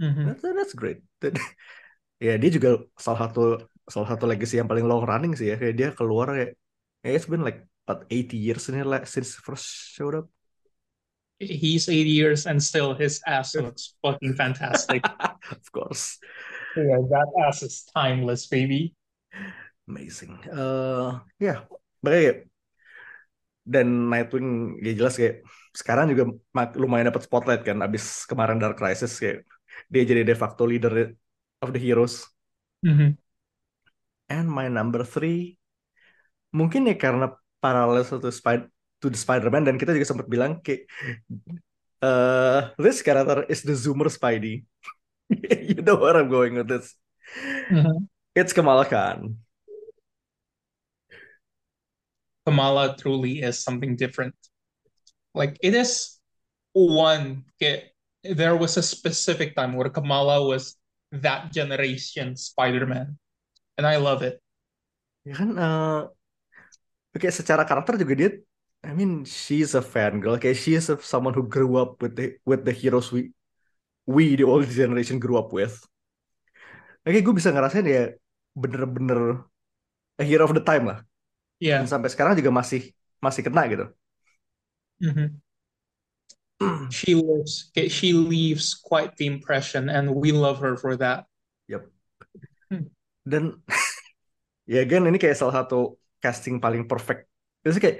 Mm-hmm. 0.00 0.24
That's, 0.24 0.42
that's 0.42 0.74
great. 0.74 1.04
ya 2.26 2.34
dia 2.40 2.50
juga 2.50 2.82
salah 2.96 3.28
satu 3.28 3.62
salah 3.86 4.08
satu 4.14 4.24
legacy 4.26 4.58
yang 4.58 4.68
paling 4.70 4.84
long 4.88 5.04
running 5.04 5.32
sih 5.38 5.52
ya 5.52 5.56
kayak 5.60 5.74
dia 5.76 5.88
keluar 5.94 6.32
kayak 6.34 6.50
eh, 7.04 7.12
it's 7.14 7.28
been 7.28 7.44
like 7.44 7.62
about 7.84 8.04
80 8.10 8.36
years 8.36 8.68
ini 8.68 8.84
since 9.04 9.36
first 9.40 9.66
showed 9.94 10.16
up. 10.16 10.26
He's 11.38 11.86
80 11.86 12.10
years 12.10 12.40
and 12.50 12.58
still 12.58 12.98
his 12.98 13.22
ass 13.22 13.54
looks 13.54 13.94
fucking 14.02 14.34
fantastic. 14.34 15.06
Of 15.54 15.66
course. 15.70 16.18
yeah, 16.74 16.98
that 16.98 17.30
ass 17.46 17.62
is 17.62 17.86
timeless, 17.94 18.50
baby. 18.50 18.94
Amazing. 19.86 20.42
Eh 20.50 21.12
ya, 21.38 21.64
makanya 22.02 22.22
kayak- 22.26 22.44
dan 23.68 24.08
Nightwing 24.08 24.80
ya 24.80 24.96
jelas 24.96 25.20
kayak 25.20 25.44
sekarang 25.76 26.08
juga 26.08 26.32
lumayan 26.80 27.12
dapat 27.12 27.28
spotlight 27.28 27.62
kan 27.68 27.84
abis 27.84 28.24
kemarin 28.24 28.56
Dark 28.56 28.80
Crisis 28.80 29.20
kayak 29.20 29.44
dia 29.92 30.02
jadi 30.08 30.24
de 30.24 30.32
facto 30.32 30.64
leader 30.64 31.12
of 31.60 31.68
the 31.70 31.80
heroes. 31.80 32.24
Mm-hmm. 32.80 33.20
And 34.32 34.46
my 34.48 34.72
number 34.72 35.04
three 35.04 35.60
mungkin 36.48 36.88
ya 36.88 36.96
karena 36.96 37.36
parallel 37.60 38.08
to 38.08 38.32
Spider 38.32 38.72
to 38.98 39.06
the 39.10 39.18
Spider-Man 39.18 39.66
dan 39.66 39.76
kita 39.78 39.94
juga 39.94 40.06
sempat 40.06 40.26
bilang 40.26 40.58
kayak 40.62 40.86
eh 41.98 42.60
this 42.78 43.02
character 43.02 43.46
is 43.50 43.62
the 43.62 43.74
Zoomer 43.74 44.10
Spidey. 44.10 44.62
you 45.70 45.82
know 45.82 45.98
where 45.98 46.16
I'm 46.16 46.30
going 46.30 46.56
with 46.56 46.70
this. 46.70 46.94
Mm-hmm. 47.70 48.06
It's 48.34 48.54
Kamala 48.54 48.86
Khan. 48.86 49.38
Kamala 52.46 52.96
truly 52.96 53.44
is 53.44 53.60
something 53.60 53.92
different. 53.98 54.32
Like 55.36 55.60
it 55.60 55.76
is 55.76 56.16
one. 56.72 57.44
Okay, 57.58 57.92
there 58.24 58.56
was 58.56 58.80
a 58.80 58.84
specific 58.84 59.52
time 59.52 59.76
where 59.76 59.92
Kamala 59.92 60.40
was 60.46 60.78
that 61.12 61.52
generation 61.52 62.38
Spider-Man, 62.38 63.18
and 63.76 63.84
I 63.84 64.00
love 64.00 64.24
it. 64.24 64.40
Ya 65.28 65.36
kan 65.36 65.52
eh 65.60 66.08
Oke, 67.18 67.34
secara 67.34 67.66
karakter 67.66 67.98
juga 67.98 68.14
dia 68.14 68.30
I 68.84 68.94
mean 68.94 69.26
she's 69.26 69.74
a 69.74 69.82
fangirl 69.82 70.38
kayak 70.38 70.56
she 70.56 70.78
is 70.78 70.86
a- 70.88 71.02
someone 71.02 71.34
who 71.34 71.44
grew 71.46 71.76
up 71.76 71.98
with 71.98 72.14
the 72.14 72.38
with 72.46 72.62
the 72.62 72.74
heroes 72.74 73.10
we 73.10 73.34
we 74.06 74.38
the 74.38 74.46
old 74.46 74.70
generation 74.70 75.18
grew 75.18 75.36
up 75.36 75.50
with. 75.52 75.82
Oke, 77.02 77.18
gue 77.24 77.34
bisa 77.34 77.50
ngerasain 77.50 77.86
ya 77.88 78.12
bener-bener 78.54 79.44
a 80.18 80.24
hero 80.24 80.44
of 80.46 80.54
the 80.54 80.62
time 80.62 80.88
lah. 80.88 80.98
Yeah. 81.58 81.82
Dan 81.82 81.90
sampai 81.90 82.10
sekarang 82.12 82.38
juga 82.38 82.54
masih 82.54 82.94
masih 83.18 83.42
kena 83.42 83.66
gitu. 83.66 83.86
Mhm. 85.02 85.42
She 86.90 87.14
lives. 87.14 87.70
okay, 87.70 87.86
She 87.86 88.14
leaves 88.14 88.74
quite 88.74 89.14
the 89.14 89.26
impression, 89.30 89.86
and 89.86 90.10
we 90.10 90.34
love 90.34 90.58
her 90.58 90.74
for 90.74 90.98
that. 90.98 91.26
Dan 93.28 93.60
ya 94.72 94.80
again 94.80 95.04
ini 95.04 95.20
kayak 95.20 95.36
salah 95.36 95.60
satu 95.62 96.00
casting 96.16 96.56
paling 96.56 96.88
perfect. 96.88 97.28
Jadi 97.60 97.76
kayak 97.76 97.98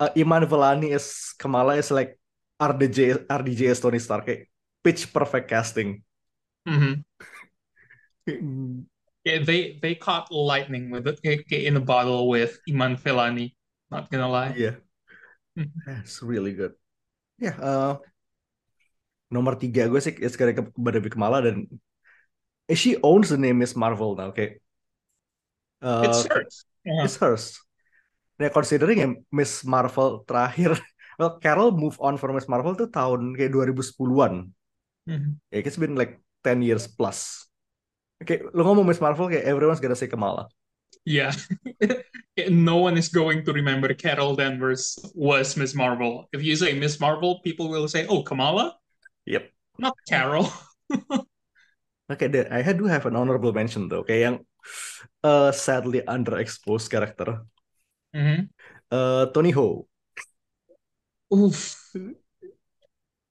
uh, 0.00 0.10
Iman 0.16 0.46
Velani 0.46 0.94
is 0.94 1.34
Kamala 1.38 1.76
is 1.76 1.90
like 1.90 2.18
RDJ 2.58 3.26
RDJ 3.26 3.70
as 3.70 3.78
Tony 3.82 3.98
Stark 3.98 4.26
kayak 4.26 4.50
pitch 4.82 5.10
perfect 5.12 5.46
casting. 5.50 6.02
Mhm. 6.66 7.02
Yeah, 9.26 9.42
they 9.44 9.76
they 9.82 9.94
caught 9.94 10.30
lightning 10.32 10.88
with 10.88 11.04
it 11.08 11.20
in 11.52 11.76
a 11.76 11.84
bottle 11.84 12.28
with 12.28 12.56
Iman 12.68 12.96
Velani. 12.96 13.52
Not 13.90 14.08
gonna 14.12 14.28
lie. 14.28 14.52
Iya, 14.56 14.80
Mhm. 15.56 15.72
that's 15.84 16.20
really 16.22 16.52
good. 16.52 16.76
Yeah, 17.40 17.56
eh, 17.56 17.94
nomor 19.32 19.56
tiga 19.56 19.86
gue 19.88 20.00
sih 20.00 20.16
is 20.18 20.36
karena 20.36 20.56
ke 20.56 21.10
Kamala 21.12 21.44
dan 21.44 21.68
she 22.72 22.96
owns 23.00 23.32
the 23.32 23.40
name 23.40 23.58
Miss 23.60 23.76
Marvel 23.76 24.16
now. 24.16 24.28
Okay. 24.32 24.60
eh, 25.80 26.04
It's 26.04 26.26
hers. 26.28 26.54
Yeah. 26.84 27.04
it's 27.06 27.16
hers. 27.16 27.60
Nah, 28.38 28.50
considering 28.54 28.98
ya 29.02 29.08
Miss 29.34 29.66
Marvel 29.66 30.22
terakhir, 30.22 30.78
well, 31.18 31.38
Carol 31.42 31.74
move 31.74 31.98
on 31.98 32.14
from 32.14 32.38
Miss 32.38 32.46
Marvel 32.46 32.78
tuh 32.78 32.86
tahun 32.86 33.34
kayak 33.34 33.50
2010-an. 33.50 34.54
Mhm. 35.10 35.30
Ya, 35.50 35.58
it's 35.64 35.80
been 35.80 35.98
like 35.98 36.22
10 36.46 36.62
years 36.62 36.86
plus. 36.86 37.48
Oke, 38.22 38.42
lo 38.54 38.62
ngomong 38.62 38.86
Miss 38.86 39.02
Marvel 39.02 39.26
kayak 39.26 39.46
everyone's 39.46 39.82
gonna 39.82 39.98
say 39.98 40.06
Kamala. 40.10 40.46
Yeah. 41.04 41.32
No 42.38 42.78
one 42.78 42.94
is 42.94 43.10
going 43.10 43.42
to 43.42 43.50
remember 43.50 43.90
Carol 43.98 44.38
Danvers 44.38 44.94
was 45.10 45.58
Miss 45.58 45.74
Marvel. 45.74 46.30
If 46.30 46.46
you 46.46 46.54
say 46.54 46.70
Miss 46.70 47.02
Marvel, 47.02 47.42
people 47.42 47.66
will 47.66 47.90
say, 47.90 48.06
"Oh, 48.06 48.22
Kamala, 48.22 48.78
Yep. 49.26 49.50
not 49.82 49.98
Carol." 50.06 50.46
Oke, 52.06 52.24
deh, 52.30 52.46
I 52.46 52.62
do 52.70 52.86
have 52.86 53.10
an 53.10 53.18
honorable 53.18 53.50
mention 53.50 53.90
though, 53.90 54.06
kayak 54.06 54.22
yang 54.22 54.36
uh, 55.26 55.50
sadly 55.50 56.06
underexposed 56.06 56.86
karakter. 56.94 57.42
Mhm. 58.14 58.48
Uh, 58.88 59.26
Tony 59.32 59.52
Ho. 59.52 59.86
Oof. 61.32 61.76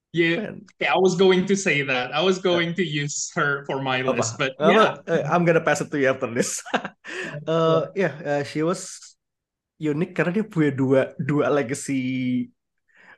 Yeah, 0.08 0.56
yeah, 0.80 0.96
I 0.96 0.98
was 0.98 1.20
going 1.20 1.44
to 1.52 1.54
say 1.54 1.84
that. 1.84 2.16
I 2.16 2.24
was 2.24 2.40
going 2.40 2.72
to 2.80 2.84
use 2.84 3.28
her 3.36 3.68
for 3.68 3.84
my 3.84 4.00
apa? 4.00 4.16
list, 4.16 4.40
but 4.40 4.56
yeah. 4.56 4.96
Eh, 5.04 5.20
I'm 5.20 5.44
gonna 5.44 5.60
pass 5.60 5.84
it 5.84 5.92
to 5.92 6.00
you 6.00 6.08
after 6.08 6.32
this. 6.32 6.64
uh, 7.46 7.92
yeah, 7.92 8.16
uh, 8.24 8.42
she 8.42 8.64
was 8.64 8.96
unik 9.76 10.16
karena 10.16 10.40
dia 10.40 10.44
punya 10.48 10.72
dua 10.72 11.12
dua 11.20 11.52
legacy. 11.52 12.48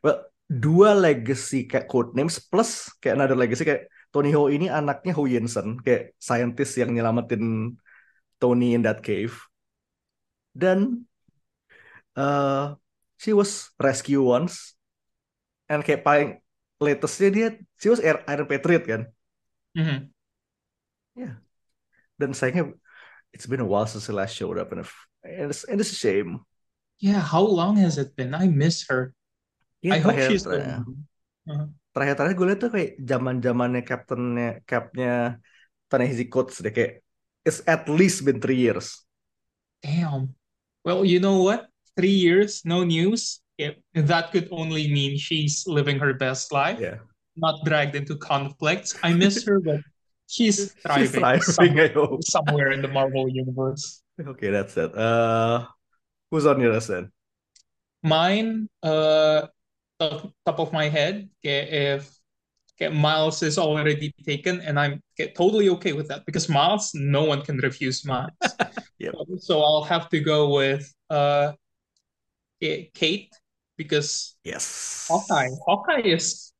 Well, 0.03 0.27
dua 0.51 0.99
legacy 0.99 1.71
kayak 1.71 1.87
code 1.87 2.19
names 2.19 2.43
plus 2.43 2.91
kayak 2.99 3.23
another 3.23 3.39
legacy 3.39 3.63
kayak 3.63 3.87
Tony 4.11 4.35
Ho 4.35 4.51
ini 4.51 4.67
anaknya 4.67 5.15
Ho 5.15 5.31
Yinsen 5.31 5.79
kayak 5.87 6.19
scientist 6.19 6.75
yang 6.75 6.91
nyelamatin 6.91 7.79
Tony 8.43 8.75
in 8.75 8.83
that 8.83 8.99
cave 8.99 9.39
dan 10.51 11.07
uh, 12.21 12.77
she 13.17 13.33
was 13.33 13.73
rescue 13.81 14.21
once 14.21 14.77
and 15.73 15.81
kayak 15.81 16.05
paling 16.05 16.31
latestnya 16.77 17.29
dia 17.33 17.49
she 17.81 17.89
was 17.89 18.01
Iron 18.05 18.47
Patriot 18.49 18.85
kan 18.85 19.03
Mhm. 19.73 20.13
ya 21.17 21.23
yeah. 21.25 21.35
dan 22.21 22.37
sayangnya 22.37 22.75
it's 23.33 23.47
been 23.49 23.63
a 23.63 23.69
while 23.69 23.87
since 23.89 24.05
the 24.11 24.15
last 24.17 24.35
showed 24.37 24.59
up 24.61 24.75
and 24.75 24.83
it's, 25.25 25.65
and 25.65 25.79
it's 25.81 25.95
a 25.95 25.99
shame 25.99 26.45
Yeah, 27.01 27.25
how 27.25 27.41
long 27.41 27.81
has 27.81 27.97
it 27.97 28.13
been? 28.13 28.37
I 28.37 28.45
miss 28.45 28.85
her. 28.93 29.17
ya 29.81 29.97
I 29.97 30.05
hope 30.05 30.21
terakhir 30.21 30.29
she's 30.29 30.45
terakhir 30.45 30.85
moving. 30.85 31.01
Uh-huh. 31.49 31.67
terakhir 31.97 32.15
terakhir 32.21 32.35
gue 32.37 32.47
liat 32.53 32.59
tuh 32.61 32.71
kayak 32.77 32.91
zaman 33.01 33.35
zamannya 33.41 33.83
captainnya 33.89 34.49
capnya 34.69 35.41
Ta-Nehisi 35.89 36.29
Coates 36.29 36.61
deh 36.61 36.69
kayak 36.69 37.01
it's 37.49 37.65
at 37.65 37.89
least 37.89 38.21
been 38.29 38.37
three 38.37 38.61
years 38.61 39.01
Damn. 39.81 40.37
Well, 40.85 41.09
you 41.09 41.25
know 41.25 41.41
what? 41.41 41.73
Three 42.01 42.17
years, 42.17 42.65
no 42.65 42.83
news. 42.85 43.45
Yeah, 43.61 43.77
that 43.93 44.33
could 44.33 44.49
only 44.49 44.89
mean 44.89 45.21
she's 45.21 45.69
living 45.69 46.01
her 46.01 46.17
best 46.17 46.49
life, 46.49 46.81
ya 46.81 46.97
not 47.37 47.61
dragged 47.65 47.93
into 47.93 48.17
conflicts. 48.17 48.97
I 49.05 49.13
miss 49.13 49.45
her, 49.45 49.61
but 49.61 49.85
she's 50.27 50.73
she's 50.73 51.13
thriving 51.13 51.21
thriving 51.45 51.77
I 51.81 51.89
hope 51.93 52.25
somewhere 52.25 52.73
in 52.73 52.81
the 52.81 52.89
Marvel 52.89 53.29
universe. 53.29 54.01
okay 54.21 54.53
that's 54.53 54.77
it 54.77 54.93
uh 54.93 55.65
who's 56.29 56.45
on 56.45 56.61
your 56.61 56.73
list 56.77 56.89
then 56.93 57.09
Mine, 58.03 58.69
uh, 58.83 59.47
top, 60.01 60.33
top 60.47 60.59
of 60.59 60.73
my 60.73 60.89
head, 60.89 61.29
kayak 61.45 61.67
if 61.69 62.03
kayak 62.81 62.97
Miles 62.97 63.45
is 63.45 63.61
already 63.61 64.09
taken, 64.25 64.65
and 64.65 64.81
I'm 64.81 65.05
kayak 65.21 65.37
totally 65.37 65.69
okay 65.77 65.93
with 65.93 66.09
that 66.09 66.25
because 66.25 66.49
Miles, 66.49 66.97
no 66.97 67.29
one 67.29 67.45
can 67.45 67.61
refuse 67.61 68.05
Miles. 68.09 68.33
Yep. 69.01 69.41
So 69.41 69.65
I'll 69.65 69.85
have 69.89 70.13
to 70.13 70.21
go 70.21 70.53
with 70.53 70.85
uh, 71.09 71.57
Kate 72.61 73.33
because 73.77 74.37
yes 74.45 75.07
Hawkeye. 75.09 75.49
Hawkeye 75.67 76.03
is 76.05 76.53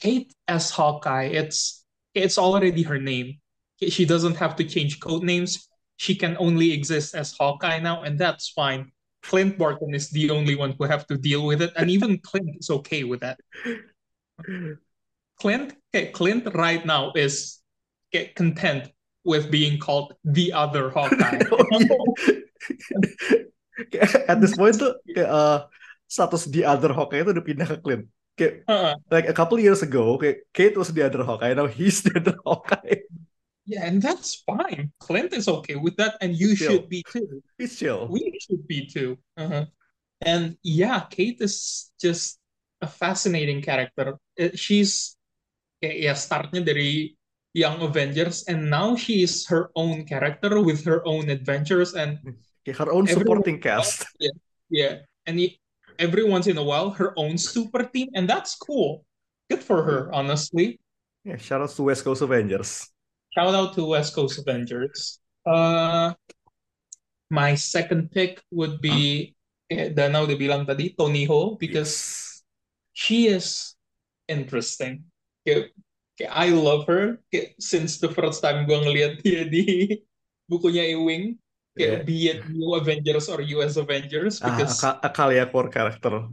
Kate 0.00 0.32
as 0.48 0.70
Hawkeye. 0.70 1.30
It's 1.32 1.84
it's 2.14 2.38
already 2.38 2.82
her 2.82 2.98
name. 2.98 3.38
She 3.80 4.06
doesn't 4.06 4.36
have 4.36 4.56
to 4.56 4.64
change 4.64 5.00
code 5.00 5.22
names. 5.22 5.68
She 5.96 6.14
can 6.14 6.36
only 6.38 6.72
exist 6.72 7.14
as 7.14 7.34
Hawkeye 7.38 7.80
now, 7.80 8.02
and 8.02 8.18
that's 8.18 8.50
fine. 8.50 8.92
Clint 9.22 9.58
Barton 9.58 9.94
is 9.94 10.08
the 10.10 10.30
only 10.30 10.54
one 10.54 10.74
who 10.78 10.84
have 10.84 11.06
to 11.08 11.16
deal 11.16 11.44
with 11.44 11.60
it, 11.60 11.72
and 11.76 11.90
even 11.90 12.18
Clint 12.18 12.48
is 12.58 12.70
okay 12.70 13.04
with 13.04 13.20
that. 13.20 13.38
Clint, 15.38 15.74
Clint 16.12 16.54
right 16.54 16.84
now 16.86 17.12
is 17.14 17.60
get 18.12 18.34
content 18.34 18.90
with 19.24 19.50
being 19.50 19.78
called 19.78 20.14
the 20.24 20.52
other 20.52 20.90
Hawkeye. 20.90 21.40
At 24.30 24.40
this 24.40 24.56
point 24.56 24.76
tuh 24.80 24.96
kayak 25.12 25.28
uh, 25.28 25.58
status 26.08 26.48
the 26.48 26.64
other 26.64 26.92
Hawkeye 26.96 27.22
itu 27.24 27.30
udah 27.36 27.44
pindah 27.44 27.66
ke 27.68 27.76
Clint 27.84 28.04
kayak 28.36 28.64
Uh, 28.68 28.92
like 29.08 29.28
a 29.28 29.36
couple 29.36 29.56
years 29.56 29.80
ago 29.80 30.16
kayak 30.20 30.44
Kate 30.52 30.76
was 30.76 30.92
the 30.92 31.04
other 31.04 31.24
Hawkeye 31.24 31.56
now 31.56 31.68
he's 31.68 32.04
the 32.04 32.16
other 32.20 32.36
Hawkeye 32.44 33.04
yeah, 33.66 33.84
and 33.84 34.00
that's 34.00 34.46
fine. 34.46 34.92
Clint 35.02 35.34
is 35.34 35.48
okay 35.48 35.74
with 35.74 35.96
that, 35.98 36.14
and 36.22 36.38
you 36.38 36.54
Chill. 36.54 36.70
should 36.70 36.88
be 36.88 37.02
too. 37.10 37.42
he's 37.58 37.74
chill 37.76 38.06
We 38.06 38.38
should 38.38 38.66
be 38.66 38.86
too. 38.86 39.18
Uh-huh. 39.36 39.66
And 40.22 40.56
yeah, 40.62 41.04
Kate 41.10 41.36
is 41.42 41.90
just 42.00 42.38
a 42.80 42.86
fascinating 42.86 43.60
character. 43.60 44.16
Uh, 44.38 44.54
She's 44.54 45.18
ya 45.82 46.14
startnya 46.14 46.64
dari 46.64 47.18
Young 47.52 47.82
Avengers, 47.82 48.46
and 48.48 48.70
now 48.70 48.96
she 48.96 49.20
is 49.26 49.44
her 49.50 49.68
own 49.76 50.06
character 50.06 50.60
with 50.62 50.84
her 50.86 51.02
own 51.04 51.28
adventures, 51.28 51.92
and 51.92 52.20
kayak 52.66 52.82
her 52.82 52.90
own 52.90 53.06
Everyone- 53.06 53.38
supporting 53.46 53.62
cast 53.62 54.02
yeah, 54.66 55.06
and 55.30 55.38
y- 55.38 55.54
every 56.02 56.26
once 56.26 56.50
in 56.50 56.58
a 56.58 56.66
while 56.66 56.90
her 56.90 57.14
own 57.14 57.38
super 57.38 57.86
team, 57.86 58.10
and 58.18 58.26
that's 58.26 58.58
cool. 58.58 59.06
Good 59.46 59.62
for 59.62 59.86
her, 59.86 60.10
honestly. 60.10 60.82
yeah 61.22 61.38
shout 61.38 61.62
out 61.62 61.70
to 61.78 61.86
West 61.86 62.02
Coast 62.02 62.20
Avengers 62.20 62.90
Shout 63.30 63.52
out 63.54 63.76
to 63.76 63.84
West 63.84 64.16
Coast 64.16 64.40
Avengers. 64.40 65.20
Uh, 65.44 66.16
my 67.28 67.52
second 67.52 68.08
pick 68.10 68.40
would 68.48 68.80
be 68.80 69.34
eh, 69.68 69.92
Dana 69.92 70.24
udah 70.24 70.34
bilang 70.40 70.64
tadi 70.64 70.96
Tony 70.96 71.28
Ho 71.28 71.54
because 71.60 71.92
yes 71.92 72.42
she 72.96 73.28
is 73.28 73.76
interesting. 74.24 75.04
Kayak, 75.44 75.68
kayak 76.16 76.32
I 76.32 76.48
love 76.56 76.88
her 76.88 77.20
kayak, 77.28 77.60
since 77.60 78.00
the 78.00 78.08
first 78.08 78.40
time 78.40 78.64
gue 78.64 78.72
ngeliat 78.80 79.20
dia 79.20 79.44
di 79.44 80.00
bukunya 80.50 80.96
Ewing. 80.96 81.36
Yeah. 81.76 82.00
Be 82.02 82.32
it 82.32 82.48
New 82.48 82.72
Avengers 82.72 83.28
or 83.28 83.44
US 83.60 83.76
Avengers 83.76 84.40
ah, 84.40 84.48
because 84.48 84.80
Aka- 84.80 85.00
Akalia 85.04 85.44
core 85.44 85.68
character 85.68 86.24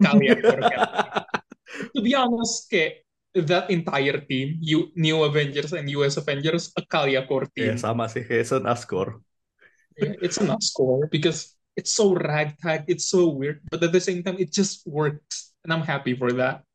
kalian 0.00 0.40
To 1.94 2.00
be 2.00 2.16
honest, 2.16 2.72
kayak 2.72 3.04
that 3.36 3.68
entire 3.68 4.24
team, 4.24 4.56
you, 4.64 4.88
New 4.96 5.20
Avengers 5.28 5.76
and 5.76 5.84
US 6.00 6.16
Avengers, 6.16 6.72
a 6.72 6.82
Kalia 6.88 7.28
core 7.28 7.44
ya 7.52 7.76
team. 7.76 7.76
sama 7.76 8.08
sih 8.08 8.24
kayak 8.24 8.48
Sun 8.48 8.64
Asgore 8.64 9.20
Yeah, 9.96 10.12
it's 10.20 10.36
an 10.36 10.52
score 10.60 11.08
because 11.08 11.56
it's 11.72 11.88
so 11.88 12.12
ragtag, 12.12 12.84
it's 12.84 13.08
so 13.08 13.32
weird, 13.32 13.64
but 13.72 13.80
at 13.80 13.96
the 13.96 14.00
same 14.00 14.20
time, 14.20 14.36
it 14.36 14.52
just 14.52 14.84
works, 14.84 15.56
and 15.64 15.72
I'm 15.72 15.80
happy 15.80 16.12
for 16.12 16.36
that. 16.36 16.68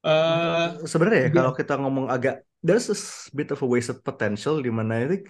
Uh, 0.00 0.80
sebenarnya 0.88 1.20
ya 1.20 1.24
yeah. 1.28 1.34
kalau 1.36 1.52
kita 1.52 1.74
ngomong 1.76 2.08
agak 2.08 2.40
there's 2.64 2.88
a 2.88 2.96
bit 3.36 3.52
of 3.52 3.60
a 3.60 3.68
wasted 3.68 4.00
potential 4.00 4.62
di 4.64 4.72
mana 4.72 5.04
I 5.04 5.06
think 5.12 5.24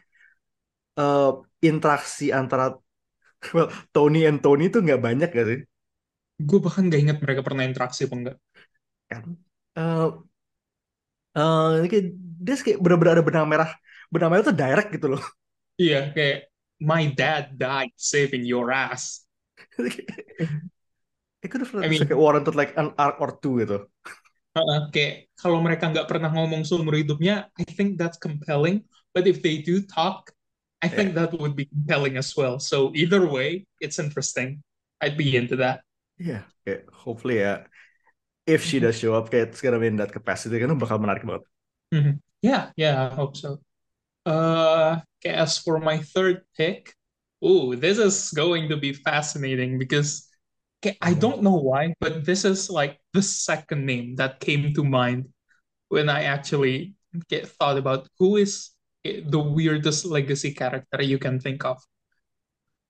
uh, 0.95 1.43
interaksi 1.65 2.31
antara 2.31 2.75
well, 3.55 3.69
Tony 3.95 4.27
and 4.29 4.39
Tony 4.45 4.71
itu 4.71 4.79
nggak 4.83 5.01
banyak 5.03 5.31
gak 5.31 5.47
sih 5.47 5.61
gue 6.39 6.59
bahkan 6.63 6.87
gak 6.87 7.01
ingat 7.03 7.19
mereka 7.19 7.43
pernah 7.43 7.67
interaksi 7.67 8.07
apa 8.07 8.15
enggak. 8.15 8.37
kan 9.11 9.25
uh, 9.75 10.09
uh, 11.35 11.69
ini 11.83 11.89
kayak 11.91 12.07
dia 12.15 12.55
kayak 12.63 12.79
benar-benar 12.79 13.13
ada 13.19 13.25
benang 13.27 13.47
merah 13.51 13.71
benang 14.13 14.31
merah 14.31 14.43
itu 14.47 14.55
direct 14.55 14.91
gitu 14.95 15.09
loh 15.19 15.23
Iya, 15.79 16.11
kayak 16.11 16.51
my 16.83 17.07
dad 17.15 17.55
died 17.55 17.95
saving 17.95 18.43
your 18.43 18.75
ass. 18.75 19.23
it 19.79 21.47
could 21.47 21.63
have 21.63 21.71
I 21.79 21.87
mean- 21.87 22.03
kayak 22.03 22.19
warranted 22.19 22.59
like 22.59 22.75
an 22.75 22.91
arc 22.99 23.19
or 23.23 23.39
two 23.39 23.63
gitu 23.63 23.87
Uh, 24.59 24.91
kayak 24.91 25.31
kalau 25.39 25.63
mereka 25.63 25.87
nggak 25.87 26.11
pernah 26.11 26.35
ngomong 26.35 26.67
seumur 26.67 26.99
hidupnya, 26.99 27.47
I 27.55 27.63
think 27.79 27.95
that's 27.95 28.19
compelling. 28.19 28.83
But 29.15 29.31
if 29.31 29.39
they 29.39 29.63
do 29.63 29.87
talk, 29.87 30.35
I 30.83 30.89
think 30.89 31.15
that 31.15 31.35
would 31.39 31.57
be 31.57 31.67
compelling 31.67 32.17
as 32.17 32.37
well. 32.37 32.59
So 32.59 32.93
either 32.95 33.27
way, 33.27 33.67
it's 33.81 33.99
interesting. 33.99 34.63
I'd 35.01 35.17
be 35.19 35.37
into 35.37 35.57
that. 35.57 35.83
Yeah, 36.19 36.43
kayak 36.67 36.91
hopefully 36.91 37.39
ya 37.47 37.63
if 38.47 38.65
she 38.67 38.79
does 38.83 38.99
show 38.99 39.15
up 39.15 39.31
kayak 39.31 39.55
it's 39.55 39.63
gonna 39.63 39.79
be 39.79 39.87
in 39.91 39.99
that 40.03 40.11
capacity 40.15 40.59
kan 40.59 40.75
bakal 40.79 40.99
menarik 40.99 41.23
banget 41.27 41.47
Mhm. 41.95 42.21
Yeah, 42.43 42.71
yeah, 42.77 43.09
I 43.11 43.15
hope 43.15 43.37
so. 43.37 43.61
Uh, 44.27 45.01
okay, 45.21 45.35
as 45.35 45.59
for 45.59 45.79
my 45.81 45.99
third 45.99 46.43
pick, 46.57 46.95
ooh, 47.45 47.77
this 47.77 47.99
is 47.99 48.31
going 48.33 48.69
to 48.71 48.77
be 48.77 48.93
fascinating 48.95 49.79
because 49.79 50.29
okay, 50.83 50.99
I 51.03 51.15
don't 51.15 51.43
know 51.43 51.57
why, 51.57 51.95
but 52.01 52.25
this 52.25 52.45
is 52.45 52.71
like 52.71 53.01
the 53.15 53.23
second 53.23 53.87
name 53.87 54.17
that 54.17 54.41
came 54.41 54.75
to 54.75 54.85
mind 54.85 55.31
when 55.89 56.09
I 56.09 56.25
actually 56.25 56.95
get 57.29 57.49
thought 57.49 57.79
about 57.79 58.09
who 58.19 58.37
is 58.37 58.71
the 59.05 59.39
weirdest 59.39 60.05
legacy 60.05 60.53
character 60.53 61.03
you 61.03 61.19
can 61.19 61.41
think 61.41 61.65
of. 61.65 61.79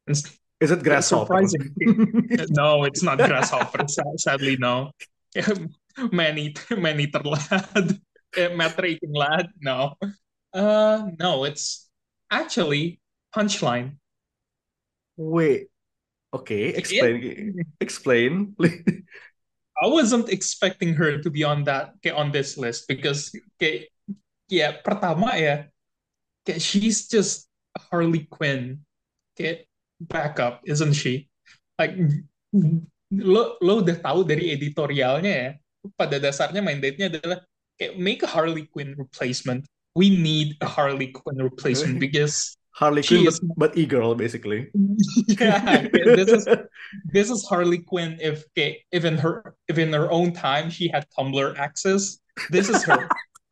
And 0.07 0.17
s- 0.17 0.39
is 0.61 0.71
it 0.71 0.83
Grasshopper 0.83 1.41
no, 2.51 2.85
it's 2.85 3.03
not 3.03 3.19
Grasshopper. 3.19 3.87
Sadly, 4.17 4.57
no. 4.59 4.91
Many, 6.13 6.55
many 6.77 7.07
terlad. 7.09 7.99
Eh, 8.37 8.53
lad. 9.09 9.49
No. 9.59 9.97
Uh, 10.53 11.09
no, 11.19 11.45
it's 11.45 11.89
actually 12.31 13.01
Punchline. 13.35 13.97
wait 15.19 15.67
okay 16.33 16.71
explain 16.79 17.57
explain 17.81 18.55
I 19.83 19.87
wasn't 19.87 20.29
expecting 20.29 20.95
her 20.95 21.19
to 21.23 21.31
be 21.31 21.43
on 21.43 21.65
that 21.65 21.95
on 22.15 22.31
this 22.31 22.55
list 22.59 22.87
because 22.87 23.35
ya 24.49 24.73
pertama 24.85 25.35
ya 25.35 25.67
kayak 26.49 26.65
she's 26.65 27.05
just 27.05 27.53
Harley 27.93 28.25
Quinn 28.33 28.81
kayak 29.37 29.69
backup 30.01 30.65
isn't 30.65 30.97
she 30.97 31.29
like 31.77 31.93
lo 33.13 33.61
lo 33.61 33.85
udah 33.85 34.01
tahu 34.01 34.25
dari 34.25 34.57
editorialnya 34.57 35.33
ya 35.37 35.51
pada 36.01 36.17
dasarnya 36.17 36.65
mandate-nya 36.65 37.13
adalah 37.13 37.45
kayak 37.77 38.01
make 38.01 38.25
a 38.25 38.31
Harley 38.31 38.65
Quinn 38.73 38.97
replacement 38.97 39.69
we 39.93 40.09
need 40.09 40.57
a 40.65 40.69
Harley 40.69 41.13
Quinn 41.13 41.37
replacement 41.37 42.01
because 42.05 42.57
Harley 42.73 43.05
Quinn 43.05 43.21
She 43.21 43.29
but 43.29 43.35
is 43.35 43.39
but 43.61 43.73
e-girl 43.77 44.17
basically. 44.17 44.73
yeah, 45.29 45.85
okay, 45.85 46.15
this 46.17 46.33
is 46.33 46.45
this 47.13 47.29
is 47.29 47.45
Harley 47.45 47.85
Quinn 47.85 48.17
if 48.23 48.49
okay, 48.57 48.81
if 48.97 49.05
in 49.05 49.21
her 49.21 49.53
if 49.69 49.77
in 49.77 49.93
her 49.93 50.09
own 50.09 50.33
time 50.33 50.73
she 50.73 50.89
had 50.89 51.05
Tumblr 51.13 51.59
access, 51.61 52.25
this 52.49 52.73
is 52.73 52.81
her. 52.89 53.05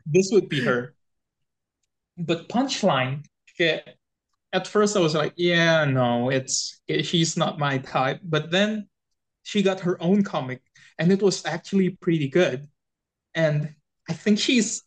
this 0.07 0.31
would 0.33 0.49
be 0.49 0.65
her. 0.65 0.96
But 2.19 2.49
Punchline, 2.49 3.25
okay, 3.55 3.83
at 4.53 4.67
first 4.67 4.97
I 4.97 5.01
was 5.01 5.15
like, 5.15 5.35
yeah, 5.37 5.85
no, 5.85 6.31
it's 6.31 6.81
she's 7.03 7.37
not 7.37 7.59
my 7.59 7.79
type. 7.79 8.21
But 8.25 8.51
then 8.51 8.89
she 9.45 9.63
got 9.63 9.81
her 9.81 10.01
own 10.03 10.23
comic, 10.25 10.63
and 10.99 11.13
it 11.13 11.23
was 11.23 11.45
actually 11.47 11.91
pretty 11.91 12.29
good. 12.29 12.69
And 13.35 13.75
I 14.09 14.15
think 14.15 14.39
she's 14.39 14.83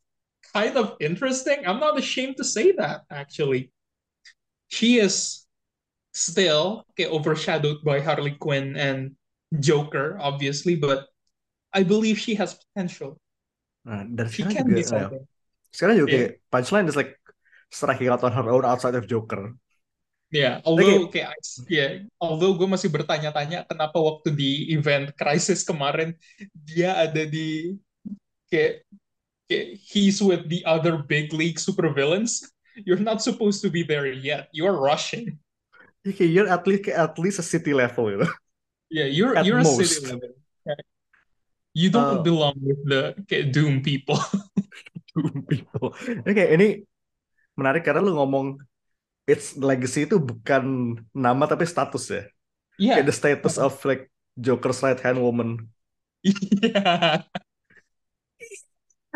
kind 0.53 0.77
of 0.77 0.97
interesting. 1.01 1.65
I'm 1.67 1.79
not 1.79 1.99
ashamed 1.99 2.37
to 2.37 2.43
say 2.43 2.73
that, 2.73 3.03
actually. 3.11 3.71
She 4.69 4.99
is 4.99 5.45
still 6.13 6.85
okay, 6.91 7.07
overshadowed 7.07 7.83
by 7.83 7.99
Harley 8.01 8.31
Quinn 8.39 8.75
and 8.77 9.15
Joker, 9.59 10.17
obviously, 10.19 10.75
but 10.75 11.07
I 11.73 11.83
believe 11.83 12.19
she 12.19 12.35
has 12.35 12.55
potential. 12.55 13.19
Nah, 13.85 14.03
dan 14.07 14.27
She 14.27 14.43
sekarang 14.43 14.55
can 14.55 14.67
juga 14.67 14.73
be 14.73 14.83
ya, 14.83 14.83
something. 14.83 15.27
sekarang 15.75 15.95
juga 15.99 16.07
Yeah. 16.07 16.15
kayak 16.15 16.31
Punchline 16.51 16.87
is 16.89 16.97
like 16.99 17.18
striking 17.69 18.09
out 18.09 18.21
on 18.21 18.33
her 18.33 18.45
own 18.49 18.65
outside 18.65 18.93
of 18.93 19.05
Joker. 19.05 19.53
Yeah, 20.29 20.61
Like, 20.61 20.65
although 20.69 21.09
kayak 21.09 21.33
yeah, 21.65 22.05
although 22.21 22.53
gue 22.53 22.69
masih 22.69 22.93
bertanya-tanya 22.93 23.65
kenapa 23.65 23.97
waktu 23.97 24.29
di 24.29 24.51
event 24.77 25.09
Crisis 25.17 25.65
kemarin 25.65 26.13
dia 26.53 26.93
ada 26.93 27.25
di 27.25 27.73
kayak, 28.53 28.85
kayak 29.49 29.67
he's 29.81 30.21
with 30.21 30.45
the 30.45 30.61
other 30.69 31.01
big 31.01 31.33
league 31.33 31.57
supervillains. 31.57 32.45
You're 32.85 33.01
not 33.01 33.25
supposed 33.25 33.65
to 33.65 33.73
be 33.73 33.81
there 33.81 34.05
yet. 34.05 34.53
You're 34.53 34.77
rushing. 34.77 35.41
ya 36.05 36.13
kayak 36.13 36.31
you're 36.31 36.47
at 36.47 36.63
least 36.69 36.85
at 36.93 37.13
least 37.17 37.41
a 37.41 37.45
city 37.45 37.73
level 37.73 38.13
gitu. 38.13 38.29
Yeah, 38.93 39.09
you're 39.09 39.33
At 39.33 39.49
you're 39.49 39.59
a 39.59 39.65
city 39.65 39.97
most. 39.97 40.13
level. 40.13 40.29
Okay. 40.61 40.81
You 41.73 41.89
don't 41.89 42.21
Uh, 42.21 42.25
belong 42.25 42.53
with 42.61 42.81
the 42.85 43.17
kayak 43.25 43.49
Doom 43.49 43.81
people. 43.81 44.17
people. 45.49 45.93
Ini 46.05 46.31
kayak 46.37 46.51
ini 46.53 46.67
menarik 47.59 47.83
karena 47.83 47.99
lu 47.99 48.15
ngomong 48.15 48.57
it's 49.27 49.53
legacy 49.59 50.07
itu 50.07 50.17
bukan 50.17 50.95
nama 51.11 51.43
tapi 51.45 51.67
status 51.67 52.07
ya. 52.09 52.23
Kayak 52.23 52.31
Yeah. 52.79 53.03
the 53.03 53.11
status 53.11 53.55
of 53.59 53.75
like 53.83 54.07
Joker's 54.39 54.79
right 54.79 54.97
hand 54.97 55.19
woman. 55.19 55.67
Yeah. 56.23 57.27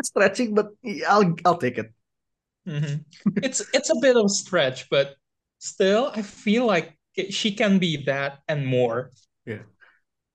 Stretching 0.04 0.52
but 0.52 0.76
I'll 1.08 1.32
I'll 1.48 1.56
take 1.56 1.80
it. 1.80 1.88
Mhm. 2.68 3.04
It's 3.40 3.64
it's 3.72 3.88
a 3.92 3.98
bit 4.00 4.16
of 4.16 4.28
stretch, 4.32 4.88
but 4.92 5.16
still, 5.60 6.12
I 6.12 6.20
feel 6.24 6.64
like 6.68 6.96
she 7.32 7.52
can 7.56 7.80
be 7.80 8.04
that 8.08 8.44
and 8.48 8.64
more. 8.68 9.12
Yeah. 9.48 9.64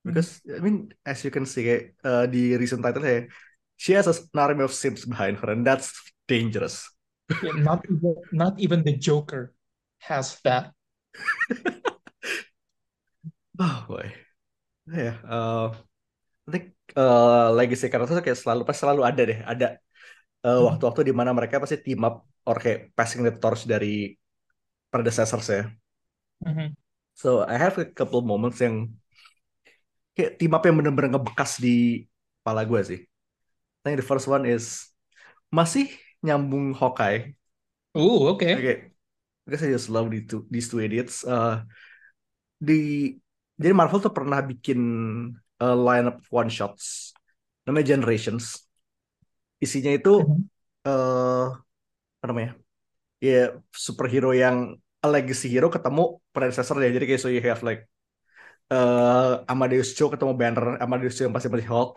Because 0.01 0.41
I 0.45 0.61
mean 0.61 0.93
as 1.05 1.21
you 1.25 1.29
can 1.33 1.45
see 1.45 1.65
kayak 1.69 1.83
uh, 2.01 2.25
di 2.25 2.57
recent 2.57 2.81
title 2.81 3.03
ya 3.05 3.29
she 3.77 3.93
has 3.93 4.07
an 4.09 4.15
army 4.37 4.63
of 4.65 4.73
simps 4.73 5.05
behind 5.05 5.37
her 5.41 5.49
and 5.53 5.61
that's 5.65 5.93
dangerous. 6.25 6.85
Yeah, 7.29 7.61
not 7.61 7.85
even 7.85 8.15
not 8.33 8.53
even 8.57 8.81
the 8.81 8.97
Joker 8.97 9.53
has 10.01 10.41
that. 10.41 10.73
Oh 13.59 13.83
boy. 13.91 14.07
Ya, 14.87 15.19
uh, 15.27 15.75
I 16.47 16.49
think 16.49 16.65
uh, 16.95 17.51
legacy 17.51 17.91
karakter 17.91 18.15
tuh 18.15 18.25
kayak 18.25 18.39
selalu 18.39 18.63
pas 18.63 18.77
selalu 18.79 19.01
ada 19.03 19.21
deh, 19.21 19.39
ada 19.43 19.67
uh, 20.47 20.63
waktu-waktu 20.71 21.11
di 21.11 21.13
mana 21.13 21.35
mereka 21.35 21.59
pasti 21.59 21.77
team 21.83 22.07
up 22.07 22.23
or 22.47 22.55
kayak 22.57 22.95
passing 22.95 23.21
the 23.27 23.35
torch 23.35 23.67
dari 23.67 24.15
predecessors 24.87 25.45
ya. 25.51 25.67
Mhm. 26.47 26.73
So 27.19 27.43
I 27.43 27.59
have 27.59 27.75
a 27.83 27.91
couple 27.91 28.23
moments 28.23 28.63
yang 28.63 28.95
kayak 30.15 30.39
team 30.39 30.55
up 30.55 30.63
yang 30.63 30.79
bener-bener 30.79 31.19
ngebekas 31.19 31.59
di 31.59 32.07
kepala 32.39 32.63
gue 32.63 32.81
sih. 32.81 32.99
I 33.03 33.81
think 33.83 33.99
the 33.99 34.07
first 34.07 34.27
one 34.31 34.47
is 34.47 34.87
masih 35.51 35.91
nyambung 36.25 36.65
Hawkeye. 36.79 37.35
Oh, 37.95 38.27
okay. 38.29 38.53
Oke, 38.55 38.91
because 39.45 39.63
I 39.63 39.69
just 39.71 39.89
love 39.89 40.11
these 40.11 40.27
two, 40.27 40.45
these 40.51 40.69
two 40.69 40.79
idiots. 40.81 41.23
Uh, 41.25 41.63
di 42.59 42.73
jadi 43.59 43.73
Marvel 43.75 43.99
tuh 44.03 44.13
pernah 44.15 44.39
bikin 44.43 44.79
uh, 45.63 45.75
lineup 45.75 46.23
one 46.31 46.51
shots 46.51 47.11
namanya 47.67 47.95
Generations. 47.95 48.45
Isinya 49.63 49.91
itu 49.97 50.09
Mhm. 50.09 50.49
eh 50.87 51.45
apa 52.19 52.25
namanya? 52.29 52.51
Ya 53.27 53.55
superhero 53.87 54.29
yang 54.43 54.57
a 55.05 55.07
legacy 55.15 55.47
hero 55.53 55.67
ketemu 55.75 56.01
predecessor 56.33 56.75
ya. 56.83 56.89
Jadi 56.95 57.05
kayak 57.09 57.21
so 57.23 57.29
you 57.31 57.41
have 57.43 57.61
like 57.67 57.81
eh 58.73 59.31
Amadeus 59.51 59.89
Cho 59.97 60.05
ketemu 60.13 60.33
Banner, 60.41 60.65
Amadeus 60.83 61.15
Cho 61.17 61.23
yang 61.27 61.35
pasti 61.35 61.49
masih 61.53 61.69
Hulk, 61.71 61.93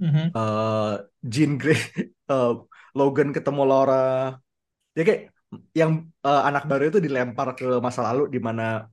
Mhm. 0.00 0.30
eh 0.36 0.94
Jean 1.32 1.52
Grey, 1.60 1.78
eh, 2.30 2.52
Logan 2.98 3.30
ketemu 3.36 3.62
Laura. 3.70 4.34
Jadi 4.94 5.04
kayak 5.08 5.22
yang 5.72 5.92
eh, 6.26 6.42
anak 6.48 6.64
baru 6.70 6.90
itu 6.90 6.98
dilempar 7.06 7.56
ke 7.58 7.66
masa 7.80 8.00
lalu 8.08 8.28
di 8.34 8.40
mana 8.42 8.84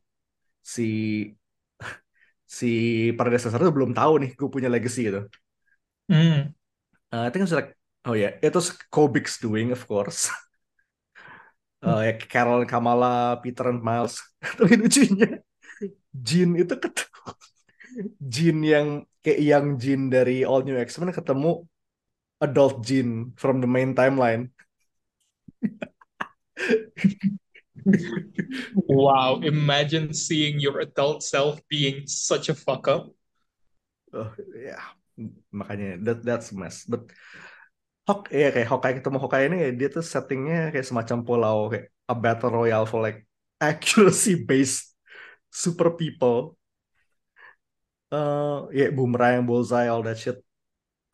si 0.61 0.83
si 2.57 2.71
predecessor 3.17 3.59
itu 3.61 3.73
belum 3.73 3.91
tahu 3.97 4.13
nih 4.21 4.31
gue 4.37 4.49
punya 4.55 4.69
legacy 4.69 5.09
gitu. 5.09 5.21
Mm. 6.09 6.53
Uh, 7.09 7.23
I 7.25 7.29
think 7.33 7.45
it's 7.45 7.55
like 7.55 7.73
oh 8.05 8.13
ya 8.13 8.37
yeah. 8.37 8.45
itu 8.45 8.59
Kobik's 8.93 9.41
doing 9.41 9.73
of 9.73 9.81
course. 9.89 10.29
Uh, 11.85 12.01
ya 12.01 12.17
Carol, 12.17 12.65
Kamala, 12.65 13.37
Peter, 13.45 13.69
and 13.69 13.77
Miles. 13.85 14.17
Tapi 14.57 14.73
lucunya 14.73 15.37
Jean 16.09 16.57
itu 16.57 16.73
ketemu 16.73 17.29
Jean 18.17 18.57
yang 18.65 18.87
kayak 19.21 19.39
yang 19.45 19.65
Jean 19.77 20.09
dari 20.09 20.41
All 20.41 20.65
New 20.65 20.73
X-Men 20.81 21.13
ketemu 21.13 21.61
adult 22.41 22.86
Jean 22.86 23.34
from 23.36 23.62
the 23.62 23.67
main 23.67 23.95
timeline. 23.95 24.52
Wow, 28.89 29.45
imagine 29.45 30.13
seeing 30.13 30.58
your 30.60 30.82
adult 30.82 31.21
self 31.21 31.62
being 31.69 32.08
such 32.10 32.50
a 32.50 32.56
fuck 32.58 32.88
up. 32.89 33.13
Oh, 34.10 34.32
ya 34.58 34.80
makanya 35.54 36.02
that 36.02 36.19
that's 36.26 36.50
mess. 36.56 36.88
But 36.88 37.12
Hawk 38.06 38.30
ya 38.30 38.54
kayak 38.54 38.69
Hawkeye 38.69 38.95
ketemu 39.02 39.17
Hawkeye 39.17 39.50
ini 39.50 39.74
dia 39.74 39.89
tuh 39.89 40.06
settingnya 40.06 40.69
kayak 40.69 40.86
semacam 40.86 41.17
pulau 41.26 41.58
kayak 41.74 41.89
a 42.06 42.13
battle 42.13 42.54
royale 42.54 42.86
for 42.86 43.02
like 43.02 43.26
accuracy 43.58 44.45
based 44.45 44.93
super 45.50 45.98
people. 45.98 46.54
Uh, 48.13 48.69
ya 48.69 48.93
Boomerang, 48.93 49.50
Bullseye, 49.50 49.89
all 49.89 50.06
that 50.06 50.21
shit. 50.21 50.44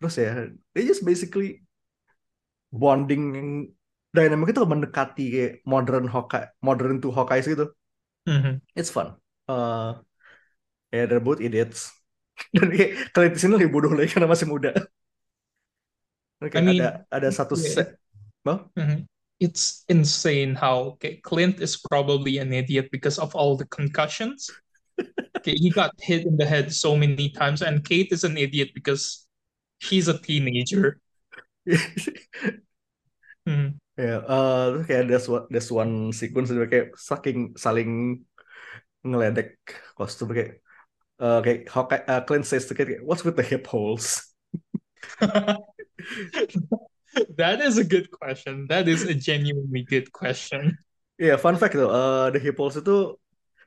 Terus 0.02 0.16
ya, 0.18 0.50
they 0.74 0.82
just 0.82 1.06
basically 1.06 1.62
bonding 2.74 3.70
dynamic 4.10 4.50
itu 4.50 4.66
mendekati 4.66 5.26
kayak 5.30 5.54
modern 5.64 6.10
Hawkeye, 6.10 6.50
modern 6.66 6.98
to 6.98 7.14
Hawkeye 7.14 7.46
gitu. 7.46 7.70
Mhm. 8.26 8.66
It's 8.74 8.90
fun. 8.90 9.14
Uh, 9.46 10.02
ya 10.90 11.06
they're 11.06 11.22
both 11.22 11.38
idiots. 11.38 11.94
Dan 12.58 12.74
kayak 12.74 13.14
kalian 13.14 13.32
di 13.36 13.40
sini 13.40 13.52
lebih 13.62 13.70
bodoh 13.70 13.94
lagi 13.94 14.18
karena 14.18 14.26
masih 14.26 14.50
muda. 14.50 14.74
Oke, 16.42 16.58
I 16.58 16.66
mean, 16.66 16.82
ada 16.82 17.06
ada 17.14 17.30
satu 17.30 17.54
yeah. 17.62 17.70
set. 17.70 17.90
Bang? 18.42 18.66
Mhm. 18.74 19.06
It's 19.42 19.86
insane 19.90 20.54
how 20.54 20.98
okay, 20.98 21.22
Clint 21.22 21.62
is 21.62 21.78
probably 21.78 22.38
an 22.42 22.54
idiot 22.54 22.90
because 22.94 23.18
of 23.22 23.34
all 23.38 23.54
the 23.54 23.70
concussions. 23.70 24.50
Okay, 25.42 25.58
he 25.58 25.74
got 25.74 25.98
hit 25.98 26.30
in 26.30 26.38
the 26.38 26.46
head 26.46 26.70
so 26.70 26.94
many 26.94 27.34
times, 27.34 27.66
and 27.66 27.82
Kate 27.82 28.14
is 28.14 28.22
an 28.22 28.38
idiot 28.38 28.78
because 28.78 29.26
she's 29.82 30.08
a 30.08 30.18
teenager. 30.22 31.02
Mhm. 33.50 33.78
Ya, 34.02 34.18
eh, 34.24 34.64
terus 34.72 34.86
kayak 34.88 35.04
there's 35.12 35.28
one, 35.30 35.46
there's 35.52 35.70
one 35.70 35.94
sequence 36.16 36.48
kayak 36.50 36.96
saking 36.98 37.54
saling 37.60 38.24
ngeledek 39.06 39.62
kostum 39.94 40.32
kayak 40.32 40.64
eh, 41.22 41.40
kayak 41.44 41.60
Hawkeye, 41.70 42.04
eh, 42.08 42.22
Clint 42.26 42.48
says 42.48 42.66
to 42.66 42.74
Kate, 42.74 43.04
what's 43.06 43.22
with 43.28 43.38
the 43.38 43.46
hip 43.46 43.68
holes? 43.68 44.32
That 47.36 47.60
is 47.60 47.78
a 47.78 47.84
good 47.84 48.08
question. 48.10 48.68
That 48.72 48.88
is 48.88 49.04
a 49.04 49.14
genuinely 49.14 49.84
good 49.84 50.12
question. 50.12 50.78
Iya, 51.22 51.38
fun 51.38 51.54
fact 51.54 51.78
tuh, 51.78 51.86
eh, 51.86 52.34
the 52.34 52.42
hip 52.42 52.58
holes 52.58 52.82
itu 52.82 53.14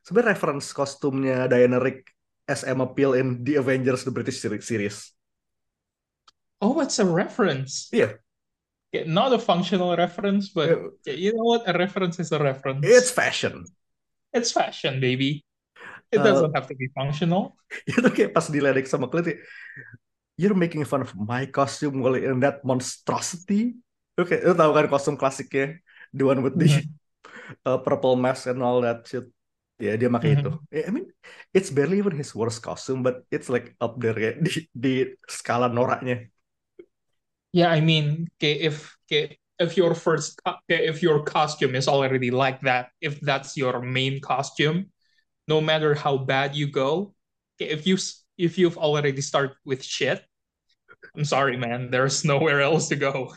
sebenarnya 0.03 0.35
reference 0.35 0.74
kostumnya 0.74 1.46
Diana 1.46 1.79
Rigg 1.79 2.03
as 2.50 2.66
Emma 2.66 2.83
Peel 2.90 3.14
in 3.14 3.46
The 3.46 3.62
Avengers 3.62 4.03
The 4.03 4.11
British 4.11 4.42
Seri- 4.42 4.59
Series. 4.59 5.14
Oh, 6.61 6.81
it's 6.81 6.99
a 6.99 7.05
reference. 7.07 7.88
Iya, 7.93 8.19
Okay, 8.95 9.05
not 9.11 9.33
a 9.33 9.38
functional 9.38 9.97
reference, 9.97 10.49
but 10.51 10.71
okay, 10.71 11.17
you 11.19 11.35
know 11.35 11.43
what? 11.43 11.69
A 11.69 11.77
reference 11.77 12.21
is 12.21 12.31
a 12.33 12.38
reference. 12.38 12.87
it's 12.87 13.11
fashion. 13.11 13.67
It's 14.33 14.53
fashion, 14.53 15.01
baby. 15.01 15.45
It 16.12 16.19
Uh, 16.19 16.23
doesn't 16.23 16.55
have 16.55 16.67
to 16.71 16.75
be 16.79 16.88
functional. 16.95 17.59
itu 17.90 18.09
kayak 18.14 18.31
pas 18.31 18.47
diledek 18.47 18.87
sama 18.87 19.11
Clint, 19.11 19.35
you're 20.38 20.55
making 20.55 20.83
fun 20.87 21.03
of 21.03 21.12
my 21.14 21.47
costume 21.47 22.03
while 22.03 22.14
in 22.14 22.40
that 22.43 22.62
monstrosity. 22.67 23.75
Oke, 24.14 24.38
lu 24.47 24.55
tahu 24.55 24.71
kan 24.75 24.87
kostum 24.87 25.14
klasiknya, 25.19 25.79
the 26.14 26.23
one 26.23 26.38
with 26.43 26.55
the 26.55 26.71
Mhm. 26.71 26.95
uh, 27.69 27.79
purple 27.83 28.14
mask 28.14 28.47
and 28.51 28.62
all 28.62 28.79
that 28.83 29.03
shit. 29.07 29.27
Ya 29.83 29.99
dia 29.99 30.07
pakai 30.07 30.38
itu. 30.38 30.55
Mhm. 30.55 30.87
I 30.87 30.90
mean, 30.95 31.11
it's 31.51 31.71
barely 31.75 31.99
even 31.99 32.14
his 32.14 32.31
worst 32.31 32.62
costume, 32.62 33.03
but 33.03 33.27
it's 33.35 33.51
like 33.51 33.75
up 33.83 33.99
there 33.99 34.14
kayak 34.14 34.38
di, 34.43 34.71
di 34.71 34.95
skala 35.27 35.67
noraknya. 35.67 36.31
Yeah, 37.55 37.71
I 37.71 37.79
mean, 37.79 38.27
okay, 38.35 38.67
if 38.67 38.99
okay, 39.07 39.38
if 39.62 39.79
your 39.79 39.95
first 39.95 40.43
okay, 40.43 40.90
if 40.90 41.07
your 41.07 41.23
costume 41.23 41.79
is 41.79 41.87
already 41.87 42.35
like 42.35 42.59
that, 42.67 42.90
if 42.99 43.23
that's 43.23 43.55
your 43.55 43.79
main 43.79 44.19
costume, 44.19 44.90
no 45.47 45.62
matter 45.62 45.95
how 45.95 46.19
bad 46.19 46.59
you 46.59 46.67
go, 46.67 47.14
okay, 47.55 47.71
if 47.71 47.87
you 47.87 47.95
if 48.35 48.59
you've 48.59 48.75
already 48.75 49.23
started 49.23 49.55
with 49.62 49.87
shit, 49.87 50.27
I'm 51.14 51.23
sorry, 51.23 51.55
man. 51.55 51.95
There's 51.95 52.27
nowhere 52.27 52.59
else 52.59 52.90
to 52.90 52.99
go. 52.99 53.31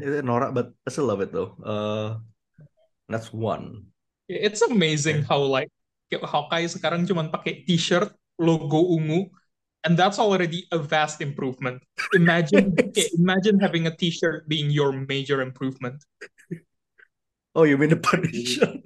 Itu 0.00 0.24
norak, 0.24 0.56
but 0.56 0.72
I 0.86 0.88
still 0.88 1.12
love 1.12 1.20
it 1.20 1.36
though. 1.36 1.52
Uh, 1.60 2.16
that's 3.12 3.28
one. 3.28 3.92
It's 4.24 4.64
amazing 4.64 5.28
how 5.28 5.44
like 5.44 5.68
Hawkeye 6.08 6.64
sekarang 6.64 7.04
cuman 7.04 7.28
pakai 7.28 7.68
t-shirt 7.68 8.08
logo 8.40 8.96
ungu, 8.96 9.28
and 9.84 9.96
that's 9.98 10.18
already 10.18 10.66
a 10.72 10.78
vast 10.78 11.20
improvement. 11.20 11.82
Imagine 12.14 12.74
kayak, 12.94 13.10
imagine 13.18 13.58
having 13.60 13.86
a 13.86 13.94
t-shirt 13.94 14.48
being 14.48 14.70
your 14.70 14.92
major 14.92 15.42
improvement. 15.42 16.02
Oh, 17.54 17.64
you 17.64 17.76
mean 17.76 17.90
the 17.90 17.96
Punisher? 17.96 18.80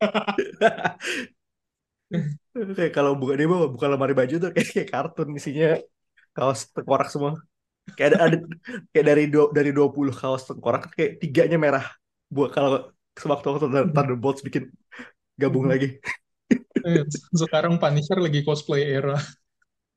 Kayak 2.76 2.92
kalau 2.96 3.12
buka 3.20 3.36
dia 3.38 3.46
buka 3.46 3.86
lemari 3.92 4.14
baju 4.16 4.34
tuh 4.42 4.50
kayak, 4.54 4.68
kayak 4.74 4.88
kartun 4.92 5.28
isinya 5.38 5.76
kaos 6.36 6.60
tengkorak 6.74 7.08
semua. 7.12 7.32
Kayak 7.96 8.08
ada, 8.14 8.18
ada 8.26 8.36
kayak 8.92 9.06
dari 9.10 9.24
dua, 9.32 9.44
dari 9.52 9.70
20 9.76 10.12
kaos 10.14 10.42
tengkorak 10.48 10.92
kayak 10.96 11.12
tiganya 11.22 11.58
merah. 11.60 11.84
Buat 12.32 12.50
kalau 12.56 12.70
sewaktu-waktu 13.16 13.60
Thund- 13.68 13.92
Thunderbolts 13.94 14.40
bikin 14.46 14.72
gabung 15.36 15.68
lagi. 15.68 16.00
Eh, 16.86 17.04
Sekarang 17.36 17.76
Punisher 17.82 18.18
lagi 18.18 18.40
cosplay 18.46 18.88
era 18.88 19.18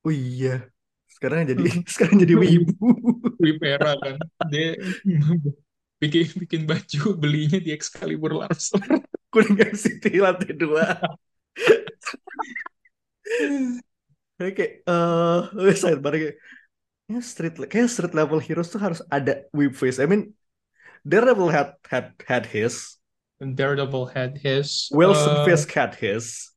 Oh 0.02 0.14
iya. 0.14 0.66
Sekarang 1.12 1.46
jadi 1.46 1.62
sekarang 1.94 2.18
jadi 2.22 2.36
wibu. 2.42 2.90
Wib 3.38 3.60
era 3.62 3.94
kan. 4.00 4.18
Dia 4.50 4.78
bikin 6.02 6.26
bikin 6.46 6.62
baju 6.66 7.02
belinya 7.18 7.62
di 7.62 7.70
Excalibur 7.70 8.42
Store. 8.58 9.06
Kuningan 9.32 9.78
City 9.78 10.18
lantai 10.18 10.58
dua. 10.58 10.98
Kayak 14.36 14.54
kayak 14.58 14.74
eh 14.84 15.78
side 15.78 16.02
bar 16.02 16.18
kayak 16.18 16.36
ya 17.06 17.20
street 17.22 17.56
kayak 17.70 17.88
street 17.88 18.16
level 18.18 18.42
heroes 18.42 18.74
tuh 18.74 18.82
harus 18.82 19.00
ada 19.08 19.46
whip 19.54 19.78
face. 19.78 20.02
I 20.02 20.10
mean 20.10 20.34
Daredevil 21.08 21.50
had 21.50 21.78
had 21.88 22.14
had 22.26 22.46
his. 22.50 22.98
Daredevil 23.42 24.14
had 24.14 24.38
his. 24.38 24.90
Wilson 24.94 25.42
uh, 25.42 25.46
Fisk 25.46 25.72
had 25.74 25.96
his. 25.96 26.51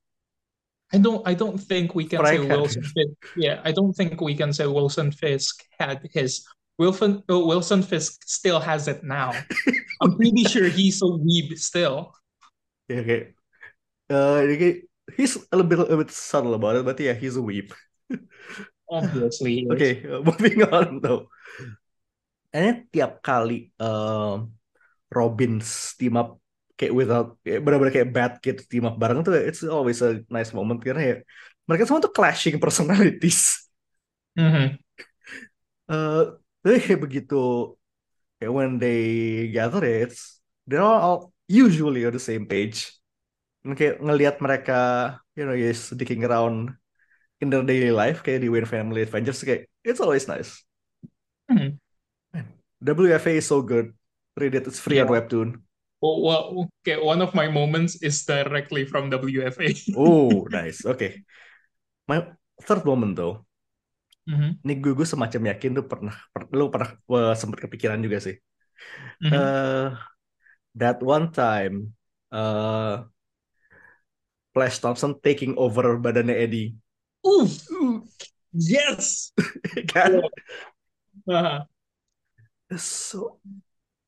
I 0.95 0.99
don't. 0.99 1.23
I 1.27 1.35
don't 1.35 1.59
think 1.59 1.99
we 1.99 2.07
can 2.07 2.23
say 2.23 2.39
Frank 2.39 2.51
had 2.51 2.59
Wilson. 2.63 2.83
Fisk. 2.87 3.19
Yeah, 3.35 3.59
I 3.67 3.75
don't 3.75 3.91
think 3.91 4.23
we 4.23 4.39
can 4.39 4.55
say 4.55 4.71
Wilson 4.71 5.11
Fisk 5.11 5.67
had 5.83 6.07
his. 6.15 6.47
Wilson 6.79 7.23
uh, 7.27 7.39
Wilson 7.39 7.83
Fisk 7.83 8.23
still 8.27 8.63
has 8.63 8.87
it 8.87 9.03
now. 9.03 9.35
I'm 10.03 10.15
pretty 10.15 10.47
sure 10.47 10.71
he's 10.71 11.03
a 11.03 11.11
weeb 11.11 11.59
still. 11.59 12.15
Kayak 12.87 13.35
eh 14.11 14.39
ini 14.47 14.69
he's 15.19 15.35
a 15.51 15.55
little 15.59 15.67
bit, 15.67 15.83
a 15.83 15.97
bit 15.99 16.11
subtle 16.15 16.55
about 16.55 16.77
it, 16.79 16.85
but 16.85 16.99
yeah, 17.01 17.15
he's 17.15 17.35
a 17.35 17.43
weep. 17.43 17.75
Obviously, 18.91 19.67
is. 19.67 20.07
Uh, 20.07 20.23
moving 20.29 20.63
on 20.71 21.03
though. 21.03 21.27
Kayaknya 22.55 22.73
tiap 22.95 23.13
kali 23.19 23.75
um, 23.83 24.55
Robins 25.11 25.99
team 25.99 26.15
up 26.15 26.39
kayak 26.75 26.93
without 26.93 27.39
kayak 27.47 27.61
benar-benar 27.63 27.93
kayak 27.95 28.11
bad 28.11 28.33
kids 28.43 28.67
team 28.67 28.85
up 28.85 28.99
bareng 28.99 29.23
tuh 29.23 29.35
it's 29.35 29.63
always 29.63 30.03
a 30.03 30.23
nice 30.27 30.51
moment 30.51 30.83
karena 30.83 31.03
ya 31.03 31.17
mereka 31.65 31.87
semua 31.89 32.05
tuh 32.05 32.13
clashing 32.13 32.61
personalities. 32.65 33.71
Mhm. 34.37 34.77
Eh 35.89 36.23
tapi 36.65 36.79
kayak 36.81 37.01
begitu 37.01 37.73
kayak 38.41 38.53
when 38.53 38.77
they 38.81 39.01
gather 39.53 39.85
ya, 39.85 40.09
it's 40.09 40.41
they're 40.69 40.83
all, 40.85 41.01
all 41.01 41.21
usually 41.49 42.05
on 42.05 42.13
the 42.13 42.21
same 42.21 42.45
page. 42.49 42.93
Dan 43.65 43.79
kayak 43.79 44.01
ngelihat 44.03 44.37
mereka 44.45 44.81
you 45.39 45.47
know 45.49 45.57
yes 45.57 45.89
dicking 45.97 46.25
around 46.27 46.75
in 47.41 47.49
their 47.49 47.65
daily 47.65 47.93
life 47.93 48.21
kayak 48.21 48.45
di 48.45 48.53
Wayne 48.53 48.69
Family 48.69 49.05
Adventures 49.05 49.41
kayak 49.41 49.71
it's 49.81 50.01
always 50.03 50.29
nice. 50.29 50.61
Mhm. 51.49 51.81
WFA 52.85 53.41
is 53.41 53.49
so 53.49 53.65
good. 53.65 53.97
Read 54.37 54.53
it, 54.53 54.69
it's 54.69 54.77
free 54.77 55.01
on 55.01 55.09
Yeah. 55.09 55.17
Webtoon. 55.17 55.64
Well, 56.05 56.69
okay. 56.85 57.01
One 57.01 57.25
of 57.25 57.33
my 57.33 57.49
moments 57.49 57.97
is 58.05 58.21
directly 58.29 58.85
from 58.85 59.09
WFA. 59.09 59.73
Oh, 59.97 60.45
nice. 60.53 60.85
Okay. 60.85 61.25
My 62.05 62.21
third 62.61 62.85
moment 62.85 63.17
though, 63.17 63.49
Mhm. 64.29 64.61
ini 64.65 64.75
gue, 64.81 64.93
gue 64.93 65.09
semacam 65.09 65.53
yakin 65.53 65.81
tuh 65.81 65.85
pernah, 65.89 66.17
per- 66.33 66.49
lu 66.53 66.69
pernah 66.69 66.93
uh, 67.09 67.33
sempat 67.33 67.65
kepikiran 67.65 68.01
juga 68.05 68.21
sih. 68.21 68.37
Mhm. 69.25 69.33
Eh, 69.33 69.89
that 70.77 71.01
one 71.01 71.33
time, 71.33 71.97
uh, 72.33 73.05
Flash 74.53 74.79
Thompson 74.81 75.17
taking 75.19 75.57
over 75.57 75.97
badannya 75.99 76.37
Eddie, 76.37 76.77
Oof. 77.25 77.65
Uh, 77.73 78.05
Yes. 78.55 79.33
kan? 79.93 80.23
Uh, 81.27 81.65
So, 82.77 83.41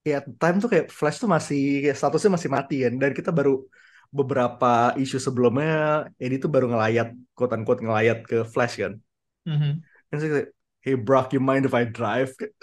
ya 0.06 0.22
the 0.22 0.30
time 0.38 0.62
tuh 0.62 0.70
kayak 0.70 0.86
Flash 0.94 1.18
tuh 1.18 1.26
masih 1.26 1.82
kayak 1.82 1.98
statusnya 1.98 2.30
masih 2.38 2.50
mati 2.54 2.76
kan, 2.86 2.94
dan 3.02 3.10
kita 3.10 3.34
baru 3.34 3.66
beberapa 4.14 4.94
isu 4.94 5.18
sebelumnya 5.18 6.06
Eddie 6.22 6.38
tuh 6.38 6.46
baru 6.46 6.70
ngelayat, 6.70 7.10
quote 7.34 7.52
unquote 7.58 7.82
ngelayat 7.82 8.22
ke 8.22 8.46
Flash 8.46 8.78
kan. 8.78 9.02
mhm. 9.44 9.82
And 10.14 10.18
so 10.22 10.30
kayak, 10.30 10.54
hey 10.86 10.94
Brock, 10.94 11.34
you 11.34 11.42
mind 11.42 11.66
if 11.66 11.74
I 11.74 11.82
drive? 11.82 12.30
Kayak. 12.38 12.54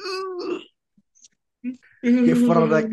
Kayak 2.00 2.40
for 2.48 2.64
like 2.68 2.88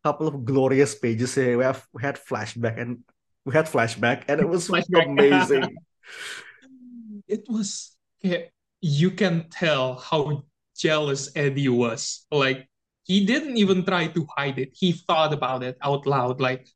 couple 0.00 0.24
of 0.30 0.46
glorious 0.48 0.96
pages 0.96 1.36
eh, 1.36 1.52
we 1.58 1.60
have 1.60 1.84
we 1.92 2.00
had 2.00 2.16
flashback 2.16 2.80
and 2.80 3.04
we 3.44 3.52
had 3.52 3.68
flashback 3.68 4.24
and 4.32 4.40
it 4.40 4.48
was 4.48 4.64
Flashback. 4.70 5.04
amazing. 5.04 5.76
It 7.28 7.44
was 7.50 7.98
yeah, 8.22 8.48
you 8.80 9.10
can 9.12 9.50
tell 9.50 10.00
how 10.00 10.48
jealous 10.72 11.28
Eddie 11.36 11.68
was. 11.68 12.24
Like 12.32 12.69
he 13.10 13.26
didn't 13.26 13.58
even 13.58 13.82
try 13.82 14.06
to 14.06 14.22
hide 14.38 14.62
it. 14.62 14.70
He 14.70 14.94
thought 14.94 15.34
about 15.34 15.66
it 15.66 15.74
out 15.82 16.06
loud. 16.06 16.38
Like 16.38 16.70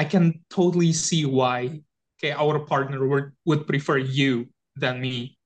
I 0.00 0.08
can 0.08 0.40
totally 0.48 0.96
see 0.96 1.28
why 1.28 1.84
okay, 2.16 2.32
our 2.32 2.64
partner 2.64 3.04
would, 3.04 3.36
would 3.44 3.68
prefer 3.68 4.00
you 4.00 4.48
than 4.80 5.04
me. 5.04 5.36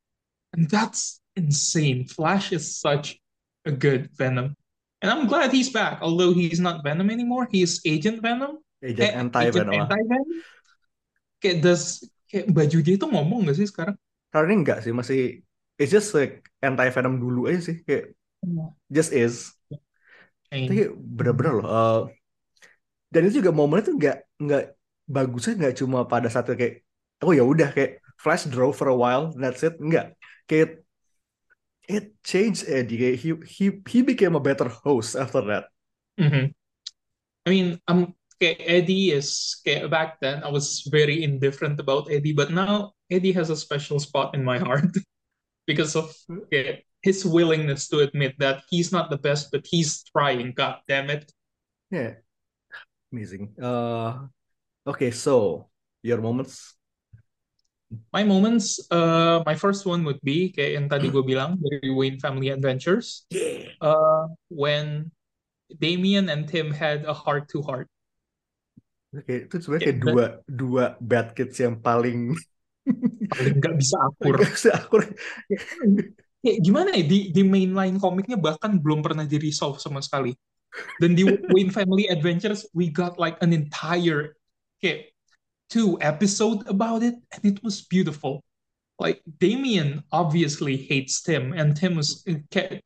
And 0.55 0.71
that's 0.71 1.19
insane. 1.35 2.07
Flash 2.07 2.55
is 2.55 2.79
such 2.79 3.19
a 3.67 3.75
good 3.75 4.15
Venom. 4.15 4.55
And 5.03 5.11
I'm 5.11 5.27
glad 5.27 5.51
he's 5.51 5.75
back. 5.75 5.99
Although 6.07 6.31
he's 6.39 6.63
not 6.63 6.87
Venom 6.87 7.11
anymore, 7.11 7.51
he's 7.51 7.83
Agent 7.83 8.23
Venom. 8.23 8.63
Agent 8.79 9.11
Eh, 9.11 9.19
anti 9.19 9.43
Agent 9.43 9.67
Venom. 9.67 9.91
Anti-Venom. 9.91 10.27
Kayak 11.43 11.59
does 11.67 12.07
kayak 12.31 12.47
baju 12.55 12.79
dia 12.79 12.95
tuh 12.95 13.11
ngomong 13.11 13.51
gak 13.51 13.59
sih 13.59 13.67
sekarang? 13.67 13.99
Karena 14.31 14.55
enggak 14.55 14.87
sih 14.87 14.95
masih 14.95 15.43
it's 15.83 15.91
just 15.91 16.15
like 16.15 16.47
anti 16.63 16.87
Venom 16.95 17.19
dulu 17.19 17.51
aja 17.51 17.75
sih 17.75 17.83
kayak 17.83 18.15
just 18.87 19.11
is. 19.11 19.58
Tapi 20.49 20.89
bener-bener 20.97 21.53
loh. 21.61 21.67
uh, 21.69 22.01
dan 23.09 23.25
itu 23.29 23.41
juga 23.41 23.53
momennya 23.53 23.85
tuh 23.89 23.95
nggak 23.97 24.17
nggak 24.37 24.65
bagusnya 25.09 25.53
nggak 25.57 25.77
cuma 25.81 26.05
pada 26.05 26.29
saat 26.29 26.49
itu 26.49 26.57
kayak 26.57 26.75
oh 27.25 27.33
ya 27.33 27.45
udah 27.45 27.73
kayak 27.73 28.05
Flash 28.19 28.51
drove 28.51 28.77
for 28.77 28.91
a 28.91 28.97
while 28.97 29.33
that's 29.33 29.65
it 29.65 29.79
enggak 29.81 30.13
kayak 30.45 30.85
it 31.89 32.13
changed 32.21 32.69
Eddie 32.69 33.01
kayak 33.01 33.17
he 33.17 33.31
he 33.49 33.67
he 33.89 33.99
became 34.05 34.37
a 34.37 34.43
better 34.45 34.69
host 34.69 35.17
after 35.17 35.41
that. 35.49 35.73
Mhm. 36.21 36.53
I 37.47 37.49
mean, 37.49 37.81
um, 37.89 38.13
okay, 38.37 38.61
Eddie 38.61 39.17
is 39.17 39.57
okay, 39.65 39.89
back 39.89 40.21
then 40.21 40.45
I 40.45 40.53
was 40.53 40.85
very 40.93 41.25
indifferent 41.25 41.81
about 41.81 42.13
Eddie, 42.13 42.37
but 42.37 42.53
now 42.53 42.93
Eddie 43.09 43.33
has 43.33 43.49
a 43.49 43.57
special 43.57 43.97
spot 43.97 44.37
in 44.37 44.45
my 44.45 44.61
heart 44.67 44.93
because 45.65 45.97
of 45.97 46.13
okay, 46.29 46.85
his 47.03 47.25
willingness 47.25 47.89
to 47.89 48.01
admit 48.01 48.35
that 48.39 48.63
he's 48.71 48.91
not 48.91 49.11
the 49.11 49.19
best, 49.19 49.51
but 49.51 49.67
he's 49.67 50.03
trying. 50.11 50.53
God 50.53 50.83
damn 50.89 51.11
it! 51.11 51.31
Yeah, 51.91 52.19
amazing. 53.13 53.55
Uh, 53.61 54.29
okay, 54.87 55.11
so 55.11 55.69
your 56.03 56.21
moments. 56.21 56.75
My 58.13 58.21
moments, 58.21 58.85
uh, 58.93 59.41
my 59.49 59.57
first 59.57 59.89
one 59.89 60.05
would 60.05 60.21
be 60.21 60.53
kayak 60.53 60.77
yang 60.77 60.87
tadi 60.93 61.09
gue 61.09 61.25
bilang 61.25 61.57
dari 61.57 61.89
Wayne 61.89 62.21
Family 62.21 62.53
Adventures, 62.53 63.25
uh, 63.81 64.29
when 64.53 65.09
Damien 65.73 66.29
and 66.29 66.45
Tim 66.45 66.69
had 66.69 67.09
a 67.09 67.17
heart 67.17 67.49
to 67.57 67.65
heart. 67.65 67.89
Oke, 69.17 69.49
itu 69.49 69.57
sebenarnya 69.57 69.85
kayak 69.89 70.01
dua 70.05 70.27
dua 70.45 70.85
bad 71.01 71.33
kids 71.33 71.57
yang 71.57 71.81
paling 71.81 72.37
paling 73.33 73.57
nggak 73.57 73.77
bisa 73.81 73.97
akur. 74.05 74.35
gak 74.45 74.53
bisa 74.53 74.71
akur. 74.77 75.03
Kayak 76.39 76.59
gimana 76.63 76.95
ya 76.95 77.03
di 77.03 77.35
di 77.35 77.43
mainline 77.43 77.99
komiknya 77.99 78.39
bahkan 78.39 78.79
belum 78.79 79.03
pernah 79.03 79.27
di 79.27 79.43
resolve 79.43 79.83
sama 79.83 79.99
sekali. 79.99 80.39
Then 81.03 81.19
the 81.19 81.27
Wayne 81.55 81.75
Family 81.75 82.07
Adventures, 82.07 82.67
we 82.71 82.93
got 82.93 83.19
like 83.19 83.41
an 83.43 83.51
entire 83.51 84.39
okay, 84.79 85.11
two 85.71 85.99
episode 85.99 86.63
about 86.71 87.03
it, 87.03 87.19
and 87.35 87.43
it 87.43 87.59
was 87.63 87.83
beautiful. 87.83 88.47
Like 88.99 89.23
Damien 89.27 90.03
obviously 90.11 90.77
hates 90.77 91.23
Tim, 91.23 91.55
and 91.55 91.75
Tim 91.75 91.99
was 91.99 92.27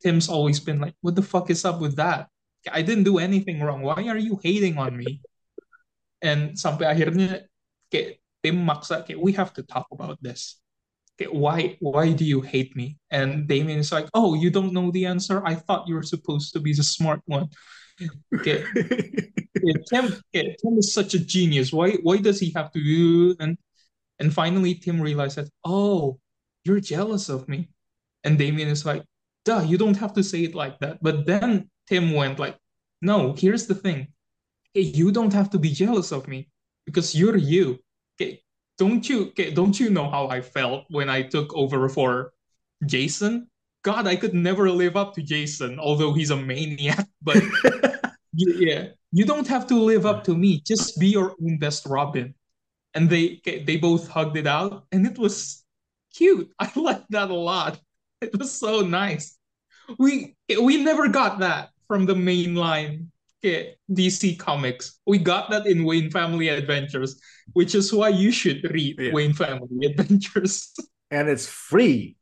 Tim's 0.01 0.29
always 0.29 0.61
been 0.61 0.81
like, 0.81 0.93
"What 1.01 1.13
the 1.13 1.25
fuck 1.25 1.49
is 1.49 1.65
up 1.65 1.81
with 1.81 1.97
that? 1.97 2.29
I 2.69 2.81
didn't 2.81 3.05
do 3.05 3.17
anything 3.17 3.61
wrong. 3.61 3.81
Why 3.81 4.05
are 4.09 4.21
you 4.21 4.37
hating 4.41 4.77
on 4.77 4.97
me?" 4.97 5.21
And 6.21 6.53
sampai 6.57 6.89
akhirnya 6.89 7.49
kayak 7.89 8.21
Tim 8.45 8.61
maksa 8.61 9.05
kayak 9.05 9.21
we 9.21 9.33
have 9.33 9.53
to 9.57 9.65
talk 9.65 9.89
about 9.89 10.21
this. 10.21 10.62
Why 11.29 11.77
why 11.79 12.11
do 12.11 12.25
you 12.25 12.41
hate 12.41 12.75
me? 12.75 12.97
And 13.11 13.47
Damien 13.47 13.79
is 13.79 13.91
like, 13.91 14.09
"Oh, 14.13 14.33
you 14.33 14.49
don't 14.49 14.73
know 14.73 14.89
the 14.91 15.05
answer. 15.05 15.45
I 15.45 15.55
thought 15.55 15.87
you 15.87 15.95
were 15.95 16.03
supposed 16.03 16.53
to 16.53 16.59
be 16.59 16.73
the 16.73 16.83
smart 16.83 17.21
one." 17.25 17.49
Kayak, 18.41 18.65
kayak 19.61 19.79
Tim, 19.85 20.05
kayak, 20.33 20.57
Tim 20.57 20.73
is 20.81 20.93
such 20.93 21.13
a 21.13 21.21
genius. 21.21 21.71
Why 21.71 22.01
why 22.01 22.17
does 22.17 22.41
he 22.41 22.49
have 22.57 22.73
to 22.73 22.81
do 22.81 23.37
and 23.39 23.57
and 24.19 24.33
finally, 24.33 24.75
Tim 24.75 25.01
realizes, 25.01 25.49
oh, 25.65 26.19
you're 26.63 26.79
jealous 26.79 27.29
of 27.29 27.49
me. 27.49 27.69
And 28.23 28.37
Damien 28.37 28.69
is 28.69 28.85
like, 28.85 29.03
duh, 29.43 29.61
you 29.61 29.77
don't 29.77 29.97
have 29.97 30.13
to 30.13 30.23
say 30.23 30.43
it 30.43 30.55
like 30.55 30.79
that. 30.79 31.01
But 31.01 31.25
then 31.25 31.69
Tim 31.87 32.13
went 32.13 32.39
like, 32.39 32.57
no, 33.01 33.33
here's 33.33 33.67
the 33.67 33.75
thing. 33.75 34.07
Hey, 34.73 34.81
you 34.81 35.11
don't 35.11 35.33
have 35.33 35.49
to 35.51 35.59
be 35.59 35.71
jealous 35.71 36.11
of 36.11 36.27
me 36.27 36.49
because 36.85 37.13
you're 37.15 37.37
you. 37.37 37.79
Okay, 38.15 38.41
don't 38.77 39.07
you 39.07 39.31
don't 39.53 39.79
you 39.79 39.89
know 39.89 40.09
how 40.09 40.27
I 40.27 40.41
felt 40.41 40.85
when 40.89 41.09
I 41.09 41.21
took 41.23 41.53
over 41.55 41.87
for 41.89 42.33
Jason? 42.85 43.49
God, 43.83 44.07
I 44.07 44.15
could 44.15 44.33
never 44.33 44.71
live 44.71 44.95
up 44.95 45.13
to 45.15 45.21
Jason, 45.21 45.79
although 45.79 46.13
he's 46.13 46.31
a 46.31 46.37
maniac. 46.37 47.07
But 47.21 47.43
yeah, 48.33 48.89
you 49.11 49.25
don't 49.25 49.47
have 49.47 49.67
to 49.67 49.75
live 49.75 50.05
up 50.05 50.23
to 50.25 50.35
me. 50.35 50.61
Just 50.65 50.99
be 50.99 51.07
your 51.07 51.35
own 51.41 51.57
best 51.59 51.85
Robin 51.85 52.33
and 52.93 53.09
they 53.09 53.41
they 53.45 53.77
both 53.77 54.07
hugged 54.07 54.37
it 54.37 54.47
out, 54.47 54.85
and 54.91 55.05
it 55.05 55.17
was 55.17 55.63
cute. 56.13 56.51
I 56.59 56.71
liked 56.75 57.09
that 57.11 57.29
a 57.29 57.35
lot. 57.35 57.79
It 58.21 58.37
was 58.37 58.51
so 58.51 58.81
nice. 58.81 59.37
We 59.99 60.35
we 60.61 60.83
never 60.83 61.07
got 61.07 61.39
that 61.39 61.69
from 61.87 62.05
the 62.05 62.15
mainline 62.15 63.07
Uh, 63.43 63.73
DC 63.91 64.39
Comics. 64.39 64.99
We 65.05 65.17
got 65.17 65.49
that 65.51 65.65
in 65.65 65.83
Wayne 65.83 66.09
Family 66.09 66.47
Adventures, 66.47 67.19
which 67.51 67.75
is 67.75 67.91
why 67.91 68.09
you 68.09 68.31
should 68.31 68.63
read 68.71 68.97
yeah. 68.99 69.11
Wayne 69.11 69.33
Family 69.33 69.85
Adventures. 69.97 70.71
And 71.11 71.27
it's 71.27 71.47
free. 71.47 72.15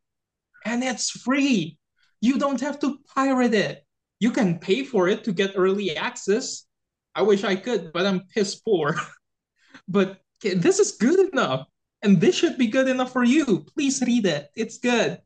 And 0.64 0.82
it's 0.82 1.10
free. 1.10 1.78
You 2.20 2.38
don't 2.38 2.60
have 2.60 2.78
to 2.80 2.98
pirate 3.14 3.54
it. 3.54 3.84
You 4.20 4.30
can 4.30 4.58
pay 4.58 4.84
for 4.84 5.08
it 5.08 5.24
to 5.24 5.32
get 5.32 5.52
early 5.56 5.96
access. 5.96 6.64
I 7.14 7.22
wish 7.22 7.44
I 7.44 7.56
could, 7.56 7.92
but 7.92 8.06
I'm 8.06 8.22
piss 8.34 8.56
poor. 8.56 8.96
but 9.88 10.20
this 10.42 10.78
is 10.78 10.92
good 10.92 11.32
enough 11.32 11.66
and 12.02 12.20
this 12.20 12.34
should 12.34 12.58
be 12.58 12.66
good 12.66 12.88
enough 12.88 13.12
for 13.12 13.24
you 13.24 13.64
please 13.74 14.02
read 14.02 14.26
it 14.26 14.50
it's 14.56 14.78
good 14.78 15.20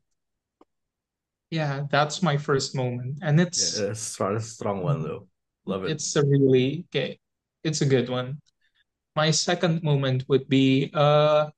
yeah 1.49 1.83
that's 1.89 2.21
my 2.21 2.37
first 2.37 2.75
moment 2.75 3.17
and 3.21 3.39
it's 3.39 3.79
yeah, 3.79 3.87
it's 3.87 4.19
a 4.19 4.39
strong 4.39 4.83
one 4.83 5.01
though 5.01 5.27
love 5.67 5.83
it 5.83 5.91
it's 5.91 6.15
a 6.15 6.23
really 6.23 6.85
okay 6.87 7.19
it's 7.63 7.81
a 7.81 7.85
good 7.85 8.09
one 8.09 8.39
my 9.15 9.31
second 9.31 9.83
moment 9.83 10.23
would 10.27 10.47
be 10.47 10.89
uh 10.93 11.49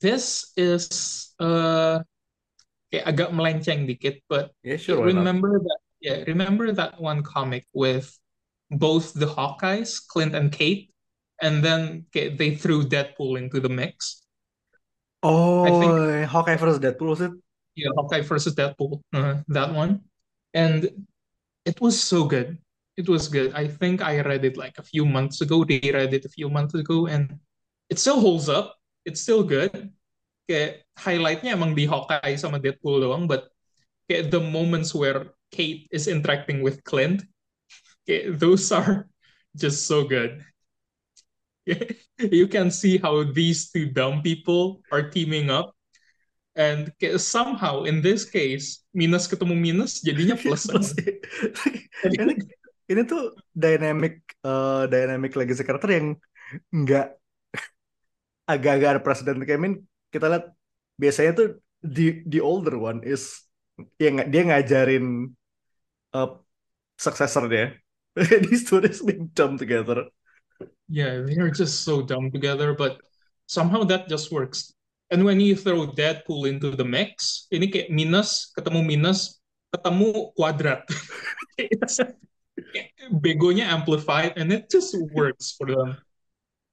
this 0.00 0.52
is 0.56 1.32
uh 1.40 1.98
kayak 2.92 3.04
agak 3.10 3.30
melenceng 3.32 3.88
dikit 3.88 4.20
but 4.28 4.52
yeah, 4.62 4.76
sure, 4.76 5.02
remember 5.02 5.58
that 5.58 5.80
yeah 6.04 6.22
remember 6.28 6.70
that 6.70 7.00
one 7.00 7.24
comic 7.24 7.66
with 7.72 8.12
both 8.70 9.14
the 9.14 9.26
Hawkeyes 9.26 9.98
Clint 10.06 10.34
and 10.34 10.52
Kate 10.52 10.90
and 11.42 11.62
then 11.62 12.06
they 12.12 12.54
threw 12.54 12.84
Deadpool 12.84 13.38
into 13.38 13.60
the 13.60 13.68
mix. 13.68 14.22
Oh, 15.22 15.64
I 15.64 15.70
think, 15.70 16.30
Hawkeye 16.30 16.56
versus 16.56 16.78
Deadpool 16.78 17.08
was 17.08 17.20
it? 17.20 17.32
Yeah, 17.74 17.90
Hawkeye 17.96 18.20
versus 18.20 18.54
Deadpool, 18.54 19.00
uh, 19.12 19.42
that 19.48 19.74
one, 19.74 20.02
and 20.52 21.06
it 21.64 21.80
was 21.80 22.00
so 22.00 22.24
good. 22.24 22.58
It 22.96 23.08
was 23.08 23.26
good. 23.26 23.52
I 23.54 23.66
think 23.66 24.02
I 24.02 24.22
read 24.22 24.44
it 24.44 24.56
like 24.56 24.78
a 24.78 24.86
few 24.86 25.04
months 25.04 25.40
ago. 25.40 25.64
They 25.64 25.82
read 25.82 26.14
it 26.14 26.24
a 26.24 26.30
few 26.30 26.48
months 26.48 26.74
ago, 26.74 27.06
and 27.06 27.38
it 27.90 27.98
still 27.98 28.20
holds 28.20 28.48
up. 28.48 28.78
It's 29.04 29.20
still 29.20 29.42
good. 29.42 29.90
Kayak 30.46 30.86
highlightnya 30.94 31.58
emang 31.58 31.74
di 31.74 31.88
Hawkeye 31.88 32.38
sama 32.38 32.62
Deadpool 32.62 33.02
doang, 33.02 33.26
but 33.26 33.50
kayak 34.06 34.30
the 34.30 34.38
moments 34.38 34.94
where 34.94 35.34
Kate 35.50 35.90
is 35.90 36.06
interacting 36.06 36.62
with 36.62 36.84
Clint, 36.86 37.26
kayak 38.06 38.38
those 38.38 38.70
are 38.70 39.10
just 39.58 39.90
so 39.90 40.06
good. 40.06 40.44
you 42.18 42.46
can 42.46 42.70
see 42.70 42.98
how 42.98 43.24
these 43.24 43.72
two 43.72 43.88
dumb 43.88 44.22
people 44.22 44.84
are 44.92 45.08
teaming 45.08 45.48
up 45.50 45.74
and 46.56 46.92
somehow 47.18 47.82
in 47.82 48.00
this 48.00 48.24
case 48.24 48.86
minus 48.94 49.26
ketemu 49.26 49.54
minus 49.58 50.04
jadinya 50.04 50.38
plus 50.38 50.68
ini, 52.04 52.38
ini 52.90 53.02
tuh 53.08 53.32
dynamic 53.54 54.22
uh, 54.44 54.84
dynamic 54.90 55.32
legacy 55.34 55.64
karakter 55.64 55.90
yang 55.96 56.06
nggak 56.70 57.16
agak-agak 58.44 58.88
ada 58.98 59.00
presiden 59.00 59.40
kayak 59.44 59.60
min 59.60 59.74
kita 60.12 60.28
lihat 60.28 60.52
biasanya 61.00 61.32
tuh 61.32 61.48
the 61.80 62.20
the 62.28 62.40
older 62.44 62.76
one 62.76 63.00
is 63.02 63.48
yang 63.96 64.20
dia 64.28 64.42
ngajarin 64.44 65.32
uh, 66.12 66.38
successor 67.00 67.48
dia 67.48 67.74
these 68.46 68.68
two 68.68 68.78
is 68.84 69.00
being 69.00 69.32
dumb 69.32 69.56
together 69.56 70.06
yeah, 70.88 71.24
they're 71.24 71.50
just 71.50 71.84
so 71.84 72.02
dumb 72.02 72.30
together, 72.30 72.74
but 72.74 73.00
somehow 73.46 73.84
that 73.84 74.08
just 74.08 74.32
works. 74.32 74.72
And 75.10 75.24
when 75.24 75.40
you 75.40 75.56
throw 75.56 75.86
Deadpool 75.86 76.48
into 76.48 76.72
the 76.72 76.84
mix, 76.84 77.46
ini 77.52 77.70
kayak 77.70 77.88
minus 77.92 78.50
ketemu 78.56 78.80
minus 78.82 79.40
ketemu 79.70 80.32
kuadrat. 80.34 80.88
Begonya 83.20 83.64
amplified, 83.64 84.34
and 84.36 84.52
it 84.52 84.70
just 84.70 84.96
works 85.12 85.54
for 85.58 85.66
them. 85.66 85.98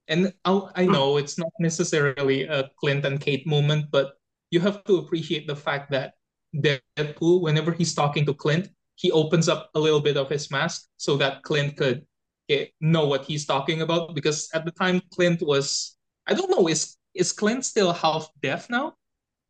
And 0.07 0.33
I'll, 0.45 0.71
I 0.75 0.85
know 0.85 1.17
it's 1.17 1.37
not 1.37 1.51
necessarily 1.59 2.43
a 2.43 2.69
Clint 2.79 3.05
and 3.05 3.19
Kate 3.19 3.47
moment, 3.47 3.87
but 3.91 4.17
you 4.51 4.59
have 4.59 4.83
to 4.85 4.97
appreciate 4.97 5.47
the 5.47 5.55
fact 5.55 5.91
that 5.91 6.15
Deadpool, 6.55 7.41
whenever 7.41 7.71
he's 7.71 7.95
talking 7.95 8.25
to 8.25 8.33
Clint, 8.33 8.69
he 8.95 9.11
opens 9.11 9.47
up 9.47 9.71
a 9.73 9.79
little 9.79 10.01
bit 10.01 10.17
of 10.17 10.29
his 10.29 10.51
mask 10.51 10.87
so 10.97 11.17
that 11.17 11.43
Clint 11.43 11.77
could 11.77 12.05
know 12.81 13.07
what 13.07 13.23
he's 13.23 13.45
talking 13.45 13.81
about 13.81 14.13
because 14.13 14.49
at 14.53 14.65
the 14.65 14.71
time 14.71 15.01
Clint 15.15 15.41
was 15.41 15.95
I 16.27 16.33
don't 16.33 16.51
know 16.51 16.67
is 16.67 16.97
is 17.15 17.31
Clint 17.31 17.63
still 17.63 17.93
half 17.93 18.27
deaf 18.43 18.69
now? 18.69 18.99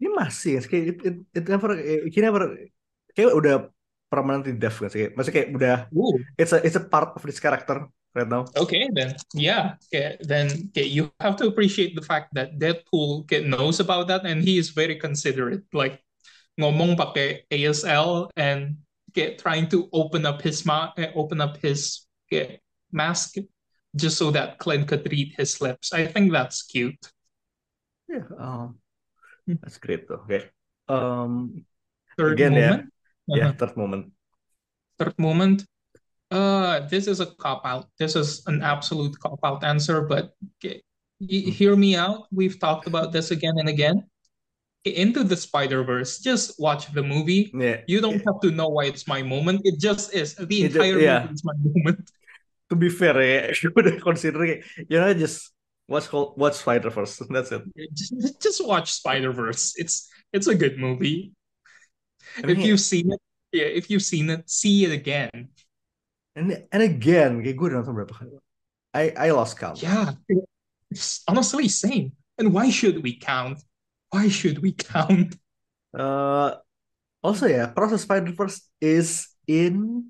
Ini 0.02 0.10
masih 0.14 0.62
it, 0.62 0.98
it, 1.02 1.18
it 1.34 1.46
never 1.50 1.78
he 2.10 2.20
never 2.22 2.58
kayak 3.18 3.34
udah 3.34 3.70
permanently 4.12 4.52
deaf 4.52 4.84
kan 4.84 4.92
sih 4.92 5.16
masih 5.16 5.32
kayak 5.32 5.48
udah 5.56 5.78
Ooh. 5.96 6.20
it's 6.36 6.52
a 6.52 6.60
it's 6.68 6.76
a 6.76 6.84
part 6.84 7.16
of 7.16 7.24
this 7.24 7.40
character 7.40 7.88
right 8.12 8.28
now. 8.28 8.44
Okay 8.60 8.92
then 8.92 9.16
yeah 9.32 9.80
okay, 9.88 10.20
then 10.20 10.52
okay, 10.76 10.84
you 10.84 11.08
have 11.24 11.40
to 11.40 11.48
appreciate 11.48 11.96
the 11.96 12.04
fact 12.04 12.36
that 12.36 12.60
Deadpool 12.60 13.24
knows 13.48 13.80
about 13.80 14.12
that 14.12 14.28
and 14.28 14.44
he 14.44 14.60
is 14.60 14.76
very 14.76 15.00
considerate 15.00 15.64
like 15.72 16.04
ngomong 16.60 17.00
pakai 17.00 17.48
ASL 17.48 18.28
and 18.36 18.76
get 19.16 19.40
trying 19.40 19.72
to 19.72 19.88
open 19.96 20.28
up 20.28 20.44
his 20.44 20.60
eh, 21.00 21.16
open 21.16 21.40
up 21.40 21.56
his 21.64 22.04
okay, 22.28 22.60
mask 22.92 23.40
just 23.96 24.18
so 24.18 24.32
that 24.32 24.60
Clint 24.60 24.88
could 24.88 25.08
read 25.12 25.34
his 25.36 25.60
lips. 25.60 25.92
I 25.94 26.08
think 26.08 26.32
that's 26.32 26.64
cute. 26.64 27.00
Yeah, 28.08 28.28
um, 28.40 28.80
that's 29.48 29.78
great 29.78 30.08
though. 30.08 30.24
Okay. 30.28 30.48
Um, 30.88 31.66
third 32.18 32.34
again, 32.34 32.54
moment. 32.54 32.84
Yeah, 32.88 32.91
yeah, 33.38 33.52
third 33.54 33.76
moment. 33.78 34.12
Third 35.00 35.18
moment. 35.18 35.66
Uh, 36.30 36.88
this 36.88 37.08
is 37.08 37.20
a 37.20 37.26
cop 37.26 37.66
out. 37.66 37.88
This 38.00 38.16
is 38.16 38.44
an 38.48 38.62
absolute 38.62 39.20
cop 39.20 39.40
out 39.44 39.64
answer, 39.64 40.02
but 40.02 40.32
okay, 40.58 40.82
mm-hmm. 41.22 41.52
hear 41.52 41.76
me 41.76 41.96
out. 41.96 42.28
We've 42.32 42.60
talked 42.60 42.88
about 42.88 43.12
this 43.12 43.32
again 43.32 43.58
and 43.58 43.68
again. 43.68 44.06
Into 44.84 45.24
the 45.24 45.38
Spider 45.38 45.84
Verse, 45.84 46.18
just 46.20 46.60
watch 46.60 46.92
the 46.92 47.04
movie. 47.04 47.52
Yeah. 47.54 47.82
You 47.86 48.02
don't 48.02 48.24
have 48.26 48.42
to 48.42 48.50
know 48.50 48.70
why 48.70 48.86
it's 48.86 49.06
my 49.08 49.22
moment. 49.22 49.62
It 49.64 49.78
just 49.80 50.12
is. 50.14 50.34
The 50.34 50.66
entire 50.66 50.98
just, 50.98 51.06
yeah. 51.06 51.20
movie 51.22 51.34
is 51.34 51.44
my 51.46 51.54
moment 51.54 52.10
to 52.72 52.76
be 52.80 52.88
fair 52.88 53.20
ya 53.20 53.52
udah 53.68 54.00
consider 54.08 54.64
you 54.88 54.96
know 54.96 55.12
just 55.12 55.52
watch 55.92 56.08
watch 56.40 56.56
Spider 56.56 56.88
Verse 56.88 57.20
that's 57.36 57.52
it 57.52 57.68
just, 57.92 58.40
just 58.40 58.60
watch 58.64 58.96
Spider 58.96 59.36
Verse 59.36 59.76
it's 59.76 60.08
it's 60.32 60.48
a 60.48 60.56
good 60.56 60.80
movie 60.80 61.36
if 62.40 62.58
you've 62.60 62.80
seen 62.80 63.12
it 63.12 63.22
yeah 63.52 63.68
if 63.68 63.90
you've 63.90 64.06
seen 64.06 64.30
it 64.30 64.48
see 64.48 64.86
it 64.86 64.92
again 64.92 65.52
and 66.36 66.56
and 66.72 66.82
again 66.84 67.44
kayak 67.44 67.56
gue 67.60 67.68
udah 67.68 67.84
nonton 67.84 67.96
berapa 67.96 68.14
kali 68.16 68.32
I 68.96 69.12
I 69.16 69.28
lost 69.36 69.60
count 69.60 69.84
yeah 69.84 70.16
it's 70.88 71.24
honestly 71.28 71.68
same 71.68 72.16
and 72.40 72.56
why 72.56 72.72
should 72.72 73.04
we 73.04 73.20
count 73.20 73.60
why 74.12 74.32
should 74.32 74.60
we 74.64 74.72
count 74.76 75.36
uh 75.96 76.60
also 77.20 77.46
yeah 77.48 77.72
Process 77.72 78.08
Spider 78.08 78.32
Verse 78.32 78.64
is 78.80 79.32
in 79.48 80.08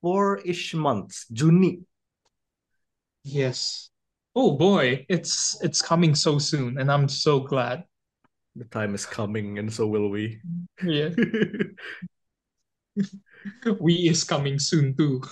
four-ish 0.00 0.74
months. 0.74 1.26
Juni. 1.32 1.84
Yes. 3.22 3.90
Oh 4.34 4.56
boy, 4.56 5.04
it's 5.08 5.58
it's 5.62 5.82
coming 5.82 6.14
so 6.14 6.38
soon, 6.38 6.78
and 6.78 6.90
I'm 6.90 7.08
so 7.08 7.40
glad. 7.40 7.84
The 8.58 8.66
time 8.66 8.98
is 8.98 9.06
coming, 9.06 9.62
and 9.62 9.70
so 9.70 9.86
will 9.86 10.10
we. 10.10 10.42
Yeah, 10.82 11.14
we 13.80 14.10
is 14.10 14.26
coming 14.26 14.58
soon 14.58 14.98
too. 14.98 15.22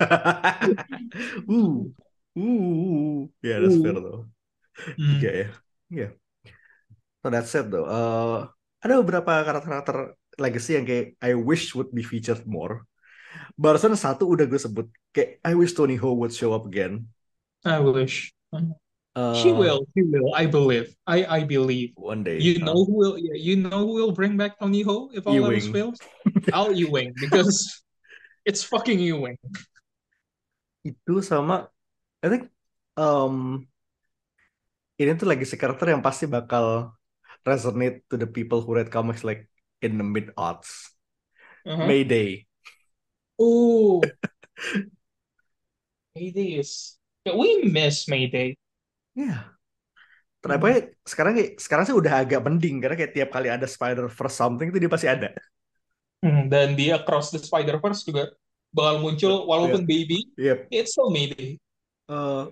ooh, 1.50 1.92
ooh, 2.38 3.28
yeah, 3.44 3.60
that's 3.60 3.78
fair 3.78 3.94
Ooh. 3.94 4.00
though. 4.00 4.22
Mm. 4.96 5.20
Tiga 5.20 5.30
ya, 5.30 5.48
yeah. 5.90 6.10
So 7.22 7.30
that's 7.30 7.54
it 7.54 7.70
though. 7.70 7.86
Uh, 7.86 8.50
ada 8.84 9.00
beberapa 9.00 9.44
karakter-karakter 9.44 10.18
legacy 10.36 10.76
yang 10.76 10.84
kayak 10.84 11.16
I 11.22 11.38
wish 11.38 11.72
would 11.72 11.94
be 11.94 12.04
featured 12.04 12.44
more. 12.44 12.84
Barusan 13.56 13.94
satu 13.94 14.28
udah 14.28 14.46
gue 14.46 14.60
sebut 14.60 14.86
kayak 15.14 15.40
I 15.40 15.56
wish 15.56 15.72
Tony 15.72 15.96
Ho 15.98 16.18
would 16.18 16.34
show 16.34 16.52
up 16.52 16.68
again. 16.68 17.08
I 17.64 17.80
wish. 17.80 18.34
Uh, 19.14 19.38
She 19.38 19.50
will, 19.54 19.86
she 19.94 20.02
will. 20.02 20.34
I 20.34 20.46
believe. 20.46 20.90
I 21.06 21.24
I 21.24 21.40
believe. 21.46 21.94
one 21.94 22.26
day. 22.26 22.42
You 22.42 22.58
Uh, 22.58 22.66
know 22.66 22.82
who 22.82 22.94
will 22.98 23.16
yeah, 23.18 23.38
you 23.38 23.54
know 23.56 23.86
who 23.86 23.94
will 23.94 24.10
bring 24.10 24.34
back 24.34 24.58
Tony 24.58 24.82
Ho 24.82 25.10
if 25.14 25.22
all 25.26 25.38
else 25.38 25.70
Ewing. 25.70 25.70
fails? 25.70 25.98
Al 26.50 26.74
Ewing, 26.74 27.14
because 27.22 27.70
it's 28.42 28.66
fucking 28.66 28.98
Ewing. 28.98 29.38
itu 30.84 31.24
sama 31.24 31.72
I 32.20 32.28
think 32.28 32.52
um 33.00 33.64
ini 35.00 35.16
tuh 35.18 35.26
legacy 35.26 35.56
karakter 35.58 35.90
yang 35.90 36.04
pasti 36.04 36.28
bakal 36.28 36.92
resonate 37.42 38.04
to 38.10 38.14
the 38.20 38.28
people 38.28 38.62
who 38.62 38.76
read 38.76 38.90
comics 38.92 39.24
like 39.26 39.46
in 39.82 39.98
the 39.98 40.06
mid 40.06 40.30
aughts. 40.36 40.94
Uh-huh. 41.66 41.86
Mayday. 41.88 42.44
Oh, 43.40 44.00
Mayday 46.14 46.60
is. 46.60 46.96
We 47.26 47.64
miss 47.64 48.06
Mayday. 48.06 48.54
Ya. 49.14 49.54
Kenapa 50.44 50.64
ya 50.68 50.78
sekarang 51.08 51.34
sekarang 51.56 51.84
sih 51.88 51.96
udah 51.96 52.20
agak 52.20 52.44
mending 52.44 52.76
karena 52.84 52.94
kayak 53.00 53.12
tiap 53.16 53.30
kali 53.32 53.48
ada 53.48 53.64
Spider 53.64 54.12
Verse 54.12 54.36
something 54.36 54.68
itu 54.68 54.76
dia 54.76 54.92
pasti 54.92 55.08
ada. 55.08 55.32
Hmm, 56.20 56.48
dan 56.52 56.72
dia 56.72 57.00
Across 57.00 57.36
the 57.36 57.40
Spider-Verse 57.40 58.00
juga 58.08 58.32
bakal 58.72 59.04
muncul 59.04 59.44
walaupun 59.44 59.84
baby, 59.84 60.32
Yep. 60.40 60.72
it's 60.72 60.96
still 60.96 61.12
Mayday. 61.12 61.60
Eh, 62.08 62.44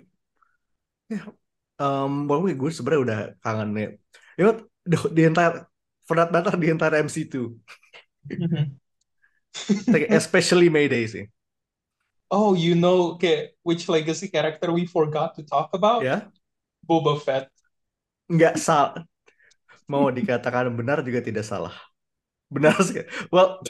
ya, 1.12 1.20
um, 1.80 2.28
walaupun 2.28 2.52
gue 2.52 2.70
sebenarnya 2.70 3.02
udah 3.02 3.18
kangen 3.40 3.70
ya. 3.76 3.88
You 4.36 4.44
know, 4.44 4.54
the, 4.84 4.96
the 5.12 5.22
entire 5.24 5.68
that 6.12 6.28
matter 6.28 6.52
the 6.52 6.68
entire 6.68 7.00
MC2, 7.00 7.56
like, 9.88 10.12
especially 10.12 10.68
Mayday 10.68 11.08
sih. 11.08 11.24
oh, 12.36 12.52
you 12.52 12.76
know 12.76 13.16
kayak 13.16 13.56
which 13.64 13.88
legacy 13.88 14.28
character 14.28 14.68
we 14.68 14.84
forgot 14.84 15.32
to 15.36 15.42
talk 15.48 15.72
about? 15.72 16.04
Ya, 16.04 16.28
Boba 16.82 17.18
Fett. 17.20 17.46
nggak 18.28 18.56
salah. 18.58 19.04
Mau 19.90 20.08
dikatakan 20.08 20.72
benar 20.72 21.02
juga 21.04 21.20
tidak 21.20 21.44
salah. 21.44 21.74
Benar 22.48 22.76
sih. 22.84 23.04
Well, 23.32 23.60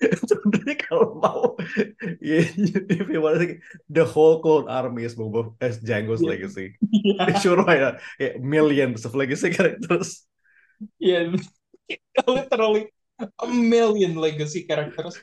sebenarnya 0.00 0.76
kalau 0.86 1.18
mau, 1.18 1.54
yeah, 2.22 2.46
if 2.90 3.06
you 3.10 3.18
want 3.22 3.38
to 3.38 3.40
think, 3.42 3.52
the 3.90 4.02
whole 4.06 4.38
clone 4.42 4.66
army 4.70 5.06
is 5.06 5.14
Boba 5.18 5.54
as 5.62 5.78
Django's 5.82 6.22
Yeah. 6.22 6.30
legacy. 6.34 6.66
Yeah, 6.82 7.30
Sure, 7.42 7.58
why 7.62 7.78
not? 7.80 8.02
Yeah, 8.18 8.38
millions 8.42 9.02
of 9.06 9.14
legacy 9.14 9.50
characters. 9.54 10.26
yeah, 10.98 11.30
literally 12.26 12.90
a 13.40 13.46
million 13.46 14.14
legacy 14.18 14.66
characters. 14.66 15.14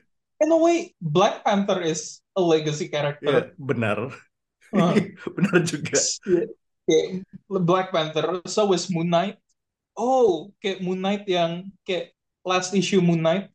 In 0.42 0.50
a 0.52 0.58
way, 0.58 0.96
Black 1.00 1.44
Panther 1.46 1.84
is 1.86 2.20
a 2.34 2.42
legacy 2.42 2.88
character. 2.90 3.54
benar. 3.62 4.10
Uh, 4.72 4.96
benar 5.38 5.68
juga. 5.68 6.00
yeah, 6.26 6.48
kayak 6.92 7.08
Black 7.64 7.96
Panther, 7.96 8.44
so 8.44 8.68
is 8.76 8.92
Moon 8.92 9.08
Knight. 9.08 9.40
Oh, 9.96 10.52
kayak 10.60 10.84
Moon 10.84 11.00
Knight 11.00 11.24
yang 11.24 11.72
kayak 11.88 12.12
last 12.44 12.76
issue 12.76 13.00
Moon 13.00 13.24
Knight 13.24 13.48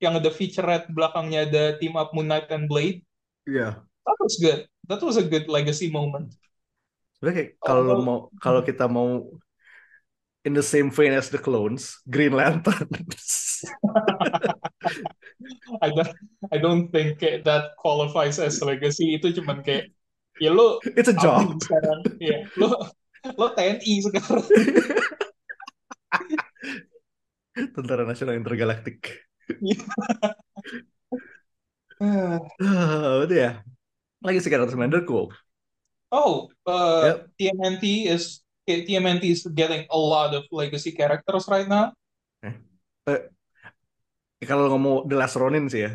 yang 0.00 0.16
ada 0.16 0.32
featurette 0.32 0.88
belakangnya 0.88 1.44
ada 1.44 1.64
team 1.76 2.00
up 2.00 2.16
Moon 2.16 2.24
Knight 2.24 2.48
and 2.48 2.64
Blade. 2.64 3.04
Iya. 3.44 3.84
That 3.84 4.18
was 4.24 4.40
good. 4.40 4.64
That 4.88 5.04
was 5.04 5.20
a 5.20 5.26
good 5.26 5.52
legacy 5.52 5.92
moment. 5.92 6.32
Sebenarnya 7.20 7.52
kalau 7.60 7.82
Although- 7.84 8.04
mau 8.06 8.18
kalau 8.40 8.60
kita 8.64 8.88
mau 8.88 9.26
in 10.46 10.54
the 10.56 10.64
same 10.64 10.88
vein 10.88 11.12
as 11.12 11.28
the 11.28 11.36
clones, 11.36 12.00
Green 12.08 12.32
Lantern. 12.32 12.88
I 15.82 15.90
don't 15.90 16.14
I 16.54 16.56
don't 16.62 16.86
think 16.94 17.18
that 17.20 17.74
qualifies 17.76 18.38
as 18.38 18.62
legacy. 18.62 19.18
Itu 19.18 19.34
cuman 19.34 19.60
kayak 19.66 19.90
ya 20.38 20.50
lo 20.54 20.78
It's 20.96 21.10
a 21.10 21.16
job. 21.16 21.58
sekarang. 21.60 22.00
Ya, 22.22 22.46
lo 22.58 22.78
lo 23.36 23.46
TNI 23.54 23.94
sekarang. 24.06 24.44
Tentara 27.74 28.06
Nasional 28.06 28.38
Intergalaktik. 28.38 29.26
Udah 32.58 33.36
ya. 33.36 33.52
Lagi 34.22 34.38
karakter 34.42 34.74
Commander 34.74 35.02
cool. 35.06 35.30
Oh, 36.08 36.48
uh, 36.64 37.02
Yep. 37.04 37.16
TMNT 37.36 37.84
is 38.08 38.40
TMNT 38.64 39.24
is 39.28 39.42
getting 39.52 39.84
a 39.90 39.98
lot 39.98 40.32
of 40.32 40.46
legacy 40.54 40.94
characters 40.94 41.44
right 41.50 41.68
now. 41.68 41.92
Kalau 44.38 44.70
ngomong 44.70 45.10
The 45.10 45.18
Last 45.18 45.34
Ronin 45.34 45.66
sih 45.66 45.82
ya. 45.82 45.90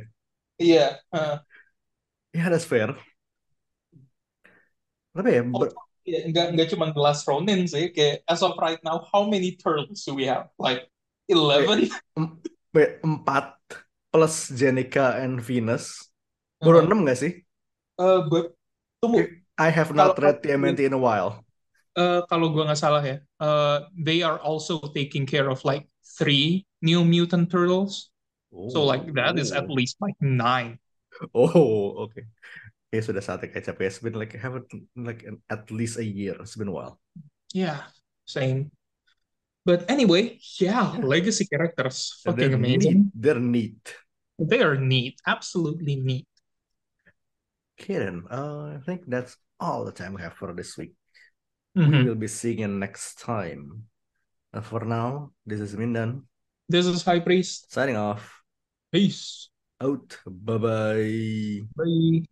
Iya, 0.59 0.85
uh, 1.15 1.39
Ya, 2.35 2.51
that's 2.51 2.67
fair. 2.67 2.91
Tapi 5.13 5.29
ya, 5.37 5.41
ber- 5.45 5.77
ya, 6.03 6.19
nggak 6.27 6.47
nggak 6.57 6.67
cuma 6.73 6.89
The 6.89 7.01
Last 7.01 7.23
Ronin 7.29 7.69
sih. 7.69 7.93
Kayak 7.93 8.25
as 8.25 8.41
of 8.41 8.57
right 8.57 8.81
now, 8.81 9.05
how 9.13 9.29
many 9.29 9.53
turtles 9.55 10.01
do 10.03 10.17
we 10.17 10.25
have? 10.25 10.49
Like 10.57 10.89
eleven? 11.29 11.89
empat 13.05 13.53
plus 14.09 14.49
Jenica 14.49 15.21
and 15.21 15.37
Venus. 15.37 16.09
Baru 16.57 16.81
enam 16.81 17.05
nggak 17.05 17.19
sih? 17.21 17.33
uh, 18.01 18.25
but 18.25 18.57
tunggu, 18.97 19.29
I 19.53 19.69
have 19.69 19.93
not 19.93 20.17
Kalau- 20.17 20.21
read 20.25 20.37
TMNT 20.41 20.89
in 20.89 20.97
a 20.97 21.01
while. 21.01 21.45
uh, 21.93 22.25
kalau 22.25 22.49
gua 22.49 22.65
nggak 22.73 22.81
salah 22.81 23.05
ya, 23.05 23.21
uh, 23.37 23.85
they 23.93 24.25
are 24.25 24.41
also 24.41 24.81
taking 24.97 25.29
care 25.29 25.45
of 25.45 25.61
like 25.61 25.85
three 26.17 26.65
New 26.81 27.05
Mutant 27.05 27.53
Turtles. 27.53 28.09
So 28.69 28.85
like 28.85 29.05
that 29.17 29.37
is 29.41 29.49
at 29.49 29.65
Oh. 29.65 29.73
least 29.73 29.97
like 30.01 30.17
nine. 30.21 30.77
Oh, 31.33 32.05
oke. 32.09 32.21
Ya 32.93 33.01
sudah 33.01 33.25
saatnya 33.25 33.49
catch 33.49 33.73
up. 33.73 33.81
It's 33.81 33.97
been 33.97 34.13
like 34.13 34.37
haven't 34.37 34.69
like 34.93 35.25
an- 35.25 35.41
at 35.49 35.65
least 35.73 35.97
a 35.97 36.05
year. 36.05 36.37
It's 36.37 36.53
been 36.53 36.69
a 36.69 36.75
while. 36.77 37.01
Yeah, 37.49 37.89
same. 38.29 38.69
But 39.65 39.89
anyway, 39.89 40.37
yeah, 40.61 40.93
legacy 41.01 41.49
characters, 41.49 42.21
fucking 42.21 42.37
they're 42.37 42.53
amazing. 42.53 43.09
neat. 43.09 43.15
They're 43.17 43.41
neat. 43.41 43.81
They 44.37 44.61
are 44.61 44.77
neat, 44.77 45.17
absolutely 45.25 45.97
neat. 45.97 46.27
Okay 47.79 47.97
then. 47.97 48.29
Uh, 48.29 48.77
I 48.77 48.79
think 48.85 49.09
that's 49.09 49.33
all 49.57 49.85
the 49.85 49.95
time 49.95 50.13
we 50.13 50.21
have 50.21 50.37
for 50.37 50.53
this 50.53 50.77
week. 50.77 50.93
We 51.73 51.89
Mhm. 51.89 52.05
will 52.05 52.19
be 52.19 52.29
seeing 52.29 52.61
you 52.61 52.69
next 52.69 53.17
time. 53.25 53.89
Uh, 54.53 54.61
for 54.61 54.85
now, 54.85 55.33
this 55.49 55.57
is 55.57 55.73
Mindan 55.73 56.29
This 56.69 56.85
is 56.85 57.01
High 57.01 57.25
Priest. 57.25 57.73
signing 57.73 57.97
off. 57.97 58.21
Peace. 58.93 59.49
Out. 59.81 60.21
Bye 60.29 60.61
bye. 60.61 61.65
Bye. 61.73 62.23